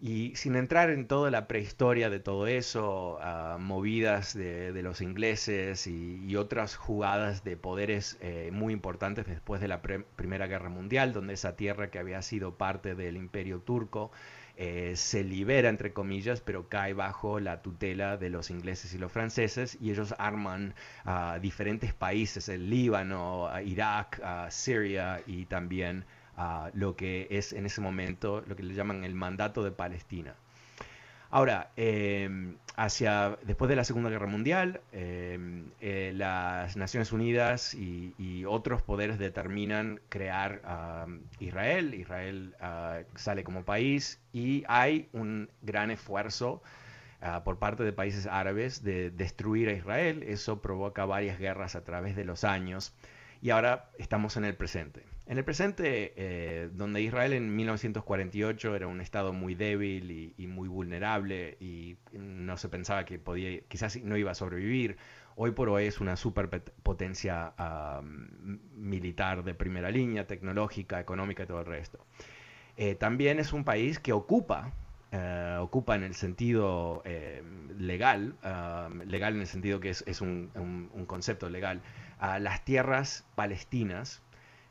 Y 0.00 0.36
sin 0.36 0.54
entrar 0.54 0.90
en 0.90 1.08
toda 1.08 1.28
la 1.32 1.48
prehistoria 1.48 2.08
de 2.08 2.20
todo 2.20 2.46
eso, 2.46 3.18
ah, 3.20 3.56
movidas 3.60 4.32
de, 4.32 4.72
de 4.72 4.82
los 4.82 5.00
ingleses 5.00 5.88
y, 5.88 6.36
otras 6.36 6.76
jugadas 6.76 7.42
de 7.42 7.56
poderes 7.56 8.16
eh, 8.20 8.50
muy 8.52 8.72
importantes 8.72 9.26
después 9.26 9.60
de 9.60 9.66
la 9.66 9.82
pre- 9.82 10.04
Primera 10.14 10.46
Guerra 10.46 10.68
Mundial, 10.68 11.12
donde 11.12 11.34
esa 11.34 11.56
tierra 11.56 11.90
que 11.90 11.98
había 11.98 12.22
sido 12.22 12.56
parte 12.56 12.94
del 12.94 13.16
Imperio 13.16 13.58
Turco 13.60 14.12
eh, 14.56 14.92
se 14.94 15.24
libera, 15.24 15.68
entre 15.68 15.92
comillas, 15.92 16.40
pero 16.42 16.68
cae 16.68 16.92
bajo 16.94 17.40
la 17.40 17.60
tutela 17.62 18.16
de 18.16 18.30
los 18.30 18.50
ingleses 18.50 18.94
y 18.94 18.98
los 18.98 19.10
franceses, 19.10 19.76
y 19.80 19.90
ellos 19.90 20.14
arman 20.18 20.74
ah, 21.04 21.38
diferentes 21.42 21.92
países, 21.92 22.48
el 22.48 22.70
Líbano, 22.70 23.48
ah, 23.48 23.62
Irak, 23.62 24.20
Siria 24.50 25.22
y 25.26 25.46
también 25.46 26.04
a 26.38 26.70
lo 26.72 26.96
que 26.96 27.26
es 27.30 27.52
en 27.52 27.66
ese 27.66 27.80
momento 27.80 28.42
lo 28.46 28.56
que 28.56 28.62
le 28.62 28.74
llaman 28.74 29.04
el 29.04 29.14
mandato 29.14 29.62
de 29.62 29.72
Palestina. 29.72 30.34
Ahora, 31.30 31.72
eh, 31.76 32.54
hacia, 32.76 33.36
después 33.42 33.68
de 33.68 33.76
la 33.76 33.84
Segunda 33.84 34.08
Guerra 34.08 34.28
Mundial, 34.28 34.80
eh, 34.92 35.64
eh, 35.80 36.12
las 36.14 36.76
Naciones 36.76 37.12
Unidas 37.12 37.74
y, 37.74 38.14
otros 38.46 38.82
poderes 38.82 39.18
determinan 39.18 40.00
crear 40.08 40.62
ah, 40.64 41.06
Israel. 41.40 41.92
Israel 41.94 42.54
ah, 42.60 43.00
sale 43.16 43.44
como 43.44 43.64
país 43.64 44.20
y 44.32 44.64
hay 44.68 45.08
un 45.12 45.50
gran 45.60 45.90
esfuerzo 45.90 46.62
ah, 47.20 47.42
por 47.44 47.58
parte 47.58 47.82
de 47.82 47.92
países 47.92 48.26
árabes 48.26 48.82
de 48.84 49.10
destruir 49.10 49.68
a 49.68 49.72
Israel. 49.72 50.22
Eso 50.22 50.62
provoca 50.62 51.04
varias 51.04 51.38
guerras 51.38 51.74
a 51.74 51.84
través 51.84 52.16
de 52.16 52.24
los 52.24 52.44
años 52.44 52.94
y 53.42 53.50
ahora 53.50 53.90
estamos 53.98 54.36
en 54.36 54.44
el 54.44 54.54
presente. 54.54 55.02
En 55.28 55.36
el 55.36 55.44
presente, 55.44 56.14
eh, 56.16 56.70
donde 56.72 57.02
Israel 57.02 57.34
en 57.34 57.54
1948 57.54 58.74
era 58.74 58.86
un 58.86 59.02
estado 59.02 59.34
muy 59.34 59.54
débil 59.54 60.32
y, 60.38 60.46
muy 60.46 60.68
vulnerable 60.68 61.58
y 61.60 61.98
no 62.12 62.56
se 62.56 62.70
pensaba 62.70 63.04
que 63.04 63.18
podía, 63.18 63.60
quizás 63.68 64.02
no 64.02 64.16
iba 64.16 64.30
a 64.30 64.34
sobrevivir, 64.34 64.96
hoy 65.36 65.50
por 65.50 65.68
hoy 65.68 65.84
es 65.84 66.00
una 66.00 66.16
superpotencia 66.16 67.52
ah, 67.58 68.00
militar 68.74 69.44
de 69.44 69.52
primera 69.52 69.90
línea, 69.90 70.26
tecnológica, 70.26 70.98
económica 70.98 71.42
y 71.42 71.46
todo 71.46 71.60
el 71.60 71.66
resto. 71.66 72.06
Eh, 72.78 72.94
también 72.94 73.38
es 73.38 73.52
un 73.52 73.64
país 73.64 73.98
que 73.98 74.14
ocupa, 74.14 74.72
eh, 75.12 75.58
ocupa 75.60 75.94
en 75.94 76.04
el 76.04 76.14
sentido 76.14 77.02
legal, 77.76 78.34
legal 79.04 79.34
en 79.34 79.40
el 79.42 79.46
sentido 79.46 79.78
que 79.78 79.90
es, 79.90 80.20
un, 80.22 81.04
concepto 81.06 81.50
legal, 81.50 81.82
las 82.18 82.64
tierras 82.64 83.26
palestinas, 83.34 84.22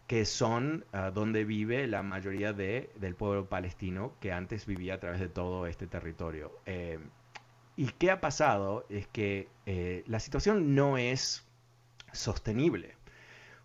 que 0.08 0.26
son 0.26 0.86
ah, 0.94 1.12
donde 1.12 1.44
vive 1.44 1.86
la 1.88 2.02
mayoría 2.02 2.54
de, 2.54 2.90
del 2.96 3.16
pueblo 3.16 3.48
palestino 3.48 4.14
que 4.22 4.32
antes 4.32 4.66
vivía 4.66 4.96
a 4.96 5.00
través 5.00 5.20
de 5.20 5.30
todo 5.30 5.68
este 5.68 5.86
territorio. 5.86 6.52
Eh, 6.66 7.00
¿Y 7.76 7.88
qué 7.92 8.10
ha 8.10 8.22
pasado? 8.22 8.86
Es 8.90 9.08
que 9.08 9.50
eh, 9.66 10.04
la 10.08 10.20
situación 10.20 10.74
no 10.74 10.98
es 10.98 11.46
sostenible 12.14 12.96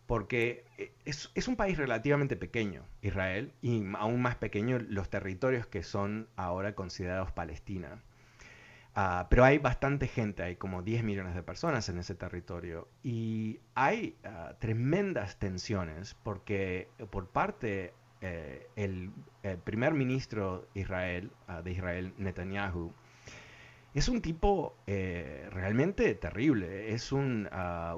porque 0.07 0.65
eh, 0.79 0.93
es, 1.05 1.31
es 1.35 1.49
un 1.49 1.57
país 1.57 1.79
relativamente 1.79 2.37
pequeño, 2.37 2.85
Israel, 3.01 3.53
y 3.63 3.83
aún 3.95 4.21
más 4.21 4.37
pequeño 4.37 4.79
los 4.81 5.09
territorios 5.09 5.67
que 5.67 5.83
son 5.83 6.29
ahora 6.37 6.75
considerados 6.75 7.33
Palestina. 7.33 8.03
Ah, 8.95 9.27
pero 9.31 9.45
hay 9.45 9.59
bastante 9.59 10.07
gente, 10.07 10.43
hay 10.43 10.57
como 10.57 10.83
10 10.83 11.03
millones 11.03 11.35
de 11.35 11.43
personas 11.43 11.89
en 11.89 11.99
ese 11.99 12.15
territorio 12.15 12.89
y 13.03 13.59
hay 13.75 14.17
ah, 14.25 14.55
tremendas 14.59 15.39
tensiones 15.39 16.15
porque 16.23 16.89
eh, 16.99 17.07
por 17.07 17.29
parte 17.29 17.95
eh, 18.21 18.67
el, 18.77 19.11
el 19.43 19.59
primer 19.59 19.95
ministro 19.95 20.69
Israel, 20.75 21.31
ah, 21.49 21.63
de 21.63 21.73
Israel, 21.73 22.13
Netanyahu, 22.19 22.93
es 23.95 24.09
un 24.09 24.23
tipo 24.23 24.75
eh, 24.87 25.49
realmente 25.51 26.15
terrible. 26.15 26.95
Es 26.95 27.13
un 27.13 27.49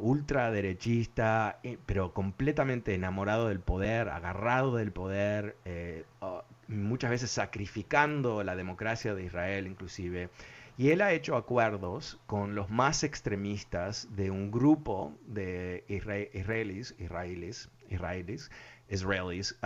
ultraderechista, 0.00 1.60
eh, 1.62 1.78
pero 1.86 2.12
completamente 2.12 2.94
enamorado 2.94 3.48
del 3.48 3.60
poder, 3.60 4.08
agarrado 4.08 4.74
del 4.76 4.90
poder, 4.92 5.56
eh, 5.64 6.04
ah, 6.20 6.42
muchas 6.66 7.10
veces 7.10 7.30
sacrificando 7.30 8.42
la 8.42 8.56
democracia 8.56 9.14
de 9.14 9.24
Israel 9.24 9.66
inclusive. 9.68 10.30
Y 10.76 10.90
él 10.90 11.02
ha 11.02 11.12
hecho 11.12 11.36
acuerdos 11.36 12.18
con 12.26 12.54
los 12.56 12.68
más 12.70 13.04
extremistas 13.04 14.08
de 14.16 14.30
un 14.30 14.50
grupo 14.50 15.16
de 15.26 15.84
isra- 15.88 16.28
israelíes, 16.34 16.94
israelíes, 16.98 17.70
israelíes, 17.88 18.50
israelíes, 18.88 19.56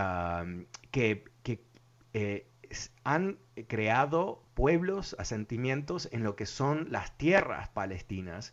que, 0.90 1.24
eh, 2.12 2.46
han 3.04 3.38
creado 3.68 4.42
pueblos, 4.54 5.16
asentimientos 5.18 6.08
en 6.12 6.22
lo 6.24 6.36
que 6.36 6.44
son 6.44 6.88
las 6.90 7.16
tierras 7.16 7.70
palestinas 7.70 8.52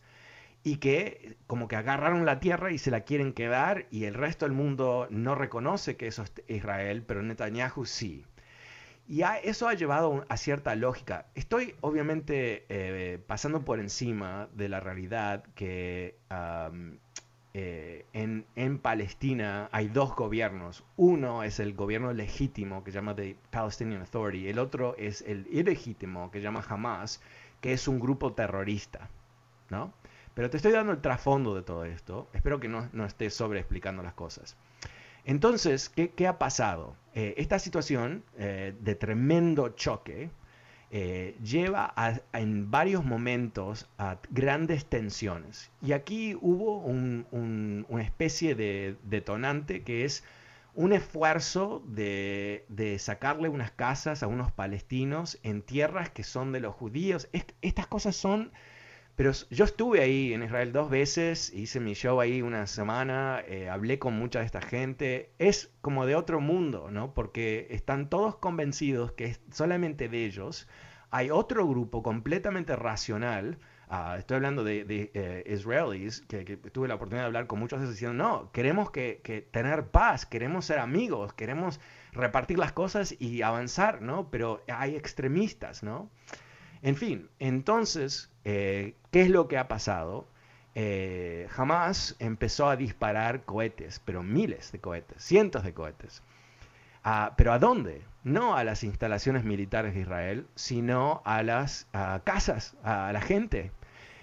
y 0.63 0.77
que 0.77 1.37
como 1.47 1.67
que 1.67 1.75
agarraron 1.75 2.25
la 2.25 2.39
tierra 2.39 2.71
y 2.71 2.77
se 2.77 2.91
la 2.91 3.01
quieren 3.01 3.33
quedar 3.33 3.87
y 3.91 4.05
el 4.05 4.13
resto 4.13 4.45
del 4.45 4.53
mundo 4.55 5.07
no 5.09 5.35
reconoce 5.35 5.97
que 5.97 6.07
eso 6.07 6.23
es 6.23 6.31
Israel, 6.47 7.03
pero 7.05 7.21
Netanyahu 7.21 7.85
sí. 7.85 8.25
Y 9.07 9.21
a- 9.21 9.37
eso 9.37 9.67
ha 9.67 9.73
llevado 9.75 10.25
a 10.29 10.37
cierta 10.37 10.75
lógica. 10.75 11.27
Estoy 11.35 11.75
obviamente 11.81 12.65
eh, 12.69 13.19
pasando 13.27 13.63
por 13.63 13.79
encima 13.79 14.47
de 14.53 14.67
la 14.69 14.79
realidad 14.79 15.43
que 15.55 16.15
eh, 17.53 18.05
en, 18.13 18.45
en 18.55 18.79
Palestina 18.79 19.69
hay 19.71 19.87
dos 19.87 20.15
gobiernos. 20.15 20.83
Uno 20.97 21.43
es 21.43 21.59
el 21.59 21.73
gobierno 21.73 22.11
legítimo 22.13 22.83
que 22.83 22.91
se 22.91 22.95
llama 22.97 23.15
The 23.15 23.35
Palestinian 23.51 24.01
Authority. 24.01 24.49
El 24.49 24.59
otro 24.59 24.95
es 24.97 25.21
el 25.21 25.47
ilegítimo 25.51 26.31
que 26.31 26.39
se 26.39 26.43
llama 26.43 26.65
Hamas, 26.67 27.21
que 27.61 27.73
es 27.73 27.87
un 27.87 27.99
grupo 27.99 28.33
terrorista. 28.33 29.09
¿no? 29.69 29.93
Pero 30.33 30.49
te 30.49 30.57
estoy 30.57 30.73
dando 30.73 30.91
el 30.91 30.99
trasfondo 31.01 31.55
de 31.55 31.61
todo 31.63 31.85
esto. 31.85 32.27
Espero 32.33 32.59
que 32.59 32.67
no, 32.67 32.89
no 32.91 33.05
esté 33.05 33.29
sobre 33.29 33.59
explicando 33.59 34.03
las 34.03 34.13
cosas. 34.13 34.57
Entonces, 35.25 35.89
¿qué, 35.89 36.09
qué 36.11 36.27
ha 36.27 36.37
pasado? 36.39 36.95
Eh, 37.13 37.33
esta 37.37 37.59
situación 37.59 38.23
eh, 38.37 38.73
de 38.79 38.95
tremendo 38.95 39.69
choque 39.69 40.29
eh, 40.91 41.35
lleva 41.43 41.93
en 42.33 42.69
varios 42.71 43.03
momentos 43.03 43.89
a 43.97 44.17
grandes 44.29 44.85
tensiones. 44.85 45.71
Y 45.81 45.93
aquí 45.93 46.37
hubo 46.39 46.79
un- 46.79 47.25
un- 47.31 47.85
una 47.89 48.03
especie 48.03 48.55
de 48.55 48.97
detonante 49.03 49.83
que 49.83 50.05
es 50.05 50.23
un 50.75 50.93
esfuerzo 50.93 51.81
de, 51.87 52.65
de 52.69 52.99
sacarle 52.99 53.49
unas 53.49 53.71
casas 53.71 54.23
a 54.23 54.27
unos 54.27 54.51
palestinos 54.51 55.39
en 55.43 55.61
tierras 55.61 56.09
que 56.09 56.23
son 56.23 56.51
de 56.51 56.59
los 56.59 56.75
judíos. 56.75 57.29
Es- 57.33 57.45
estas 57.61 57.87
cosas 57.87 58.15
son 58.15 58.51
pero 59.15 59.31
yo 59.49 59.63
estuve 59.63 60.01
ahí 60.01 60.33
en 60.33 60.43
Israel 60.43 60.73
dos 60.73 60.89
veces, 60.89 61.53
hice 61.53 61.79
mi 61.79 61.93
show 61.93 62.19
ahí 62.19 62.41
una 62.41 62.67
semana, 62.67 63.41
eh, 63.47 63.69
hablé 63.69 63.97
con 63.97 64.13
mucha 64.13 64.39
de 64.39 64.45
esta 64.45 64.61
gente. 64.61 65.31
Es 65.39 65.71
como 65.81 66.05
de 66.05 66.15
otro 66.15 66.41
mundo, 66.41 66.89
¿no? 66.91 67.13
Porque 67.13 67.67
están 67.69 68.09
todos 68.09 68.35
convencidos 68.35 69.13
que 69.13 69.25
es 69.25 69.41
solamente 69.51 70.09
de 70.09 70.25
ellos. 70.25 70.67
Hay 71.11 71.29
otro 71.29 71.65
grupo 71.65 72.03
completamente 72.03 72.75
racional. 72.75 73.57
ah, 73.87 74.15
estoy 74.19 74.35
hablando 74.35 74.65
de, 74.65 74.83
de, 74.83 75.11
eh, 75.13 75.43
israelíes, 75.47 76.21
que, 76.27 76.43
que 76.43 76.57
tuve 76.57 76.87
la 76.89 76.95
oportunidad 76.95 77.23
de 77.23 77.27
hablar 77.27 77.47
con 77.47 77.59
muchos 77.59 77.87
diciendo, 77.87 78.21
no, 78.21 78.51
queremos 78.51 78.91
que, 78.91 79.21
que 79.23 79.41
tener 79.41 79.87
paz, 79.87 80.25
queremos 80.25 80.65
ser 80.65 80.79
amigos, 80.79 81.31
queremos 81.33 81.79
repartir 82.11 82.59
las 82.59 82.73
cosas 82.73 83.15
y 83.19 83.43
avanzar, 83.43 84.01
¿no? 84.01 84.29
Pero 84.29 84.61
hay 84.67 84.95
extremistas, 84.95 85.83
¿no? 85.83 86.09
En 86.85 86.95
fin, 86.95 87.29
entonces, 87.39 88.29
eh, 88.43 88.93
¿qué 89.09 89.21
es 89.23 89.31
lo 89.31 89.47
que 89.47 89.57
ha 89.57 89.67
pasado? 89.67 90.27
Eh, 90.75 91.47
Hamas 91.57 92.15
empezó 92.19 92.69
a 92.69 92.75
disparar 92.75 93.43
cohetes, 93.43 93.99
pero 94.05 94.21
miles 94.21 94.71
de 94.71 94.79
cohetes, 94.79 95.23
cientos 95.23 95.63
de 95.63 95.73
cohetes. 95.73 96.21
Ah, 97.03 97.33
¿Pero 97.37 97.53
a 97.53 97.57
dónde? 97.57 98.03
No 98.23 98.55
a 98.55 98.63
las 98.63 98.83
instalaciones 98.83 99.43
militares 99.43 99.95
de 99.95 100.01
Israel, 100.01 100.45
sino 100.53 101.23
a 101.25 101.41
las 101.41 101.87
casas, 102.23 102.77
a 102.83 103.11
la 103.11 103.21
gente. 103.21 103.71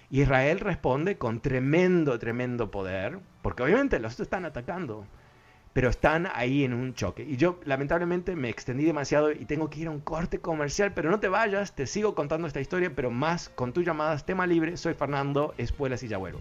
Israel 0.09 0.61
responde 0.61 1.17
con 1.17 1.41
tremendo, 1.41 2.17
tremendo 2.17 2.71
poder, 2.71 3.19
porque 3.41 3.63
obviamente 3.63 3.99
los 3.99 4.17
están 4.21 4.45
atacando, 4.45 5.05
pero 5.73 5.89
están 5.89 6.27
ahí 6.33 6.63
en 6.63 6.73
un 6.73 6.93
choque. 6.93 7.23
Y 7.23 7.37
yo 7.37 7.59
lamentablemente 7.65 8.35
me 8.35 8.49
extendí 8.49 8.85
demasiado 8.85 9.31
y 9.31 9.45
tengo 9.45 9.69
que 9.69 9.81
ir 9.81 9.87
a 9.87 9.91
un 9.91 9.99
corte 9.99 10.39
comercial, 10.39 10.93
pero 10.93 11.11
no 11.11 11.19
te 11.19 11.27
vayas, 11.27 11.75
te 11.75 11.87
sigo 11.87 12.15
contando 12.15 12.47
esta 12.47 12.61
historia, 12.61 12.95
pero 12.95 13.11
más 13.11 13.49
con 13.49 13.73
tus 13.73 13.85
llamadas, 13.85 14.25
tema 14.25 14.47
libre. 14.47 14.77
Soy 14.77 14.93
Fernando 14.93 15.53
Espuelas 15.57 16.03
y 16.03 16.07
Yagüero. 16.07 16.39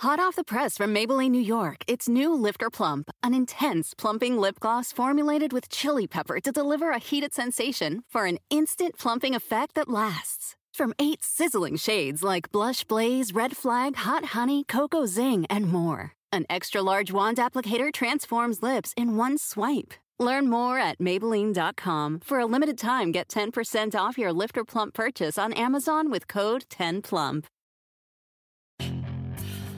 Hot 0.00 0.18
off 0.18 0.34
the 0.34 0.44
press 0.44 0.78
from 0.78 0.94
Maybelline, 0.94 1.30
New 1.30 1.42
York, 1.42 1.84
it's 1.86 2.08
new 2.08 2.32
Lifter 2.32 2.70
Plump, 2.70 3.10
an 3.22 3.34
intense 3.34 3.92
plumping 3.92 4.38
lip 4.38 4.58
gloss 4.58 4.92
formulated 4.92 5.52
with 5.52 5.68
chili 5.68 6.06
pepper 6.06 6.40
to 6.40 6.50
deliver 6.50 6.90
a 6.90 6.98
heated 6.98 7.34
sensation 7.34 8.02
for 8.08 8.24
an 8.24 8.38
instant 8.48 8.96
plumping 8.96 9.34
effect 9.34 9.74
that 9.74 9.90
lasts. 9.90 10.56
From 10.72 10.92
eight 10.98 11.22
sizzling 11.22 11.76
shades 11.76 12.22
like 12.22 12.50
Blush 12.52 12.84
Blaze, 12.84 13.32
Red 13.34 13.56
Flag, 13.56 13.96
Hot 13.96 14.24
Honey, 14.26 14.64
Cocoa 14.64 15.06
Zing, 15.06 15.46
and 15.50 15.66
more. 15.66 16.12
An 16.32 16.46
extra 16.48 16.82
large 16.82 17.12
wand 17.12 17.38
applicator 17.38 17.92
transforms 17.92 18.62
lips 18.62 18.92
in 18.96 19.16
one 19.16 19.36
swipe. 19.38 19.94
Learn 20.18 20.48
more 20.50 20.78
at 20.78 20.98
Maybelline.com. 20.98 22.20
For 22.20 22.38
a 22.38 22.46
limited 22.46 22.78
time, 22.78 23.10
get 23.12 23.28
10% 23.28 23.94
off 23.94 24.18
your 24.18 24.32
Lifter 24.32 24.64
Plump 24.64 24.94
purchase 24.94 25.38
on 25.38 25.52
Amazon 25.54 26.10
with 26.10 26.28
code 26.28 26.64
10PLUMP. 26.70 27.46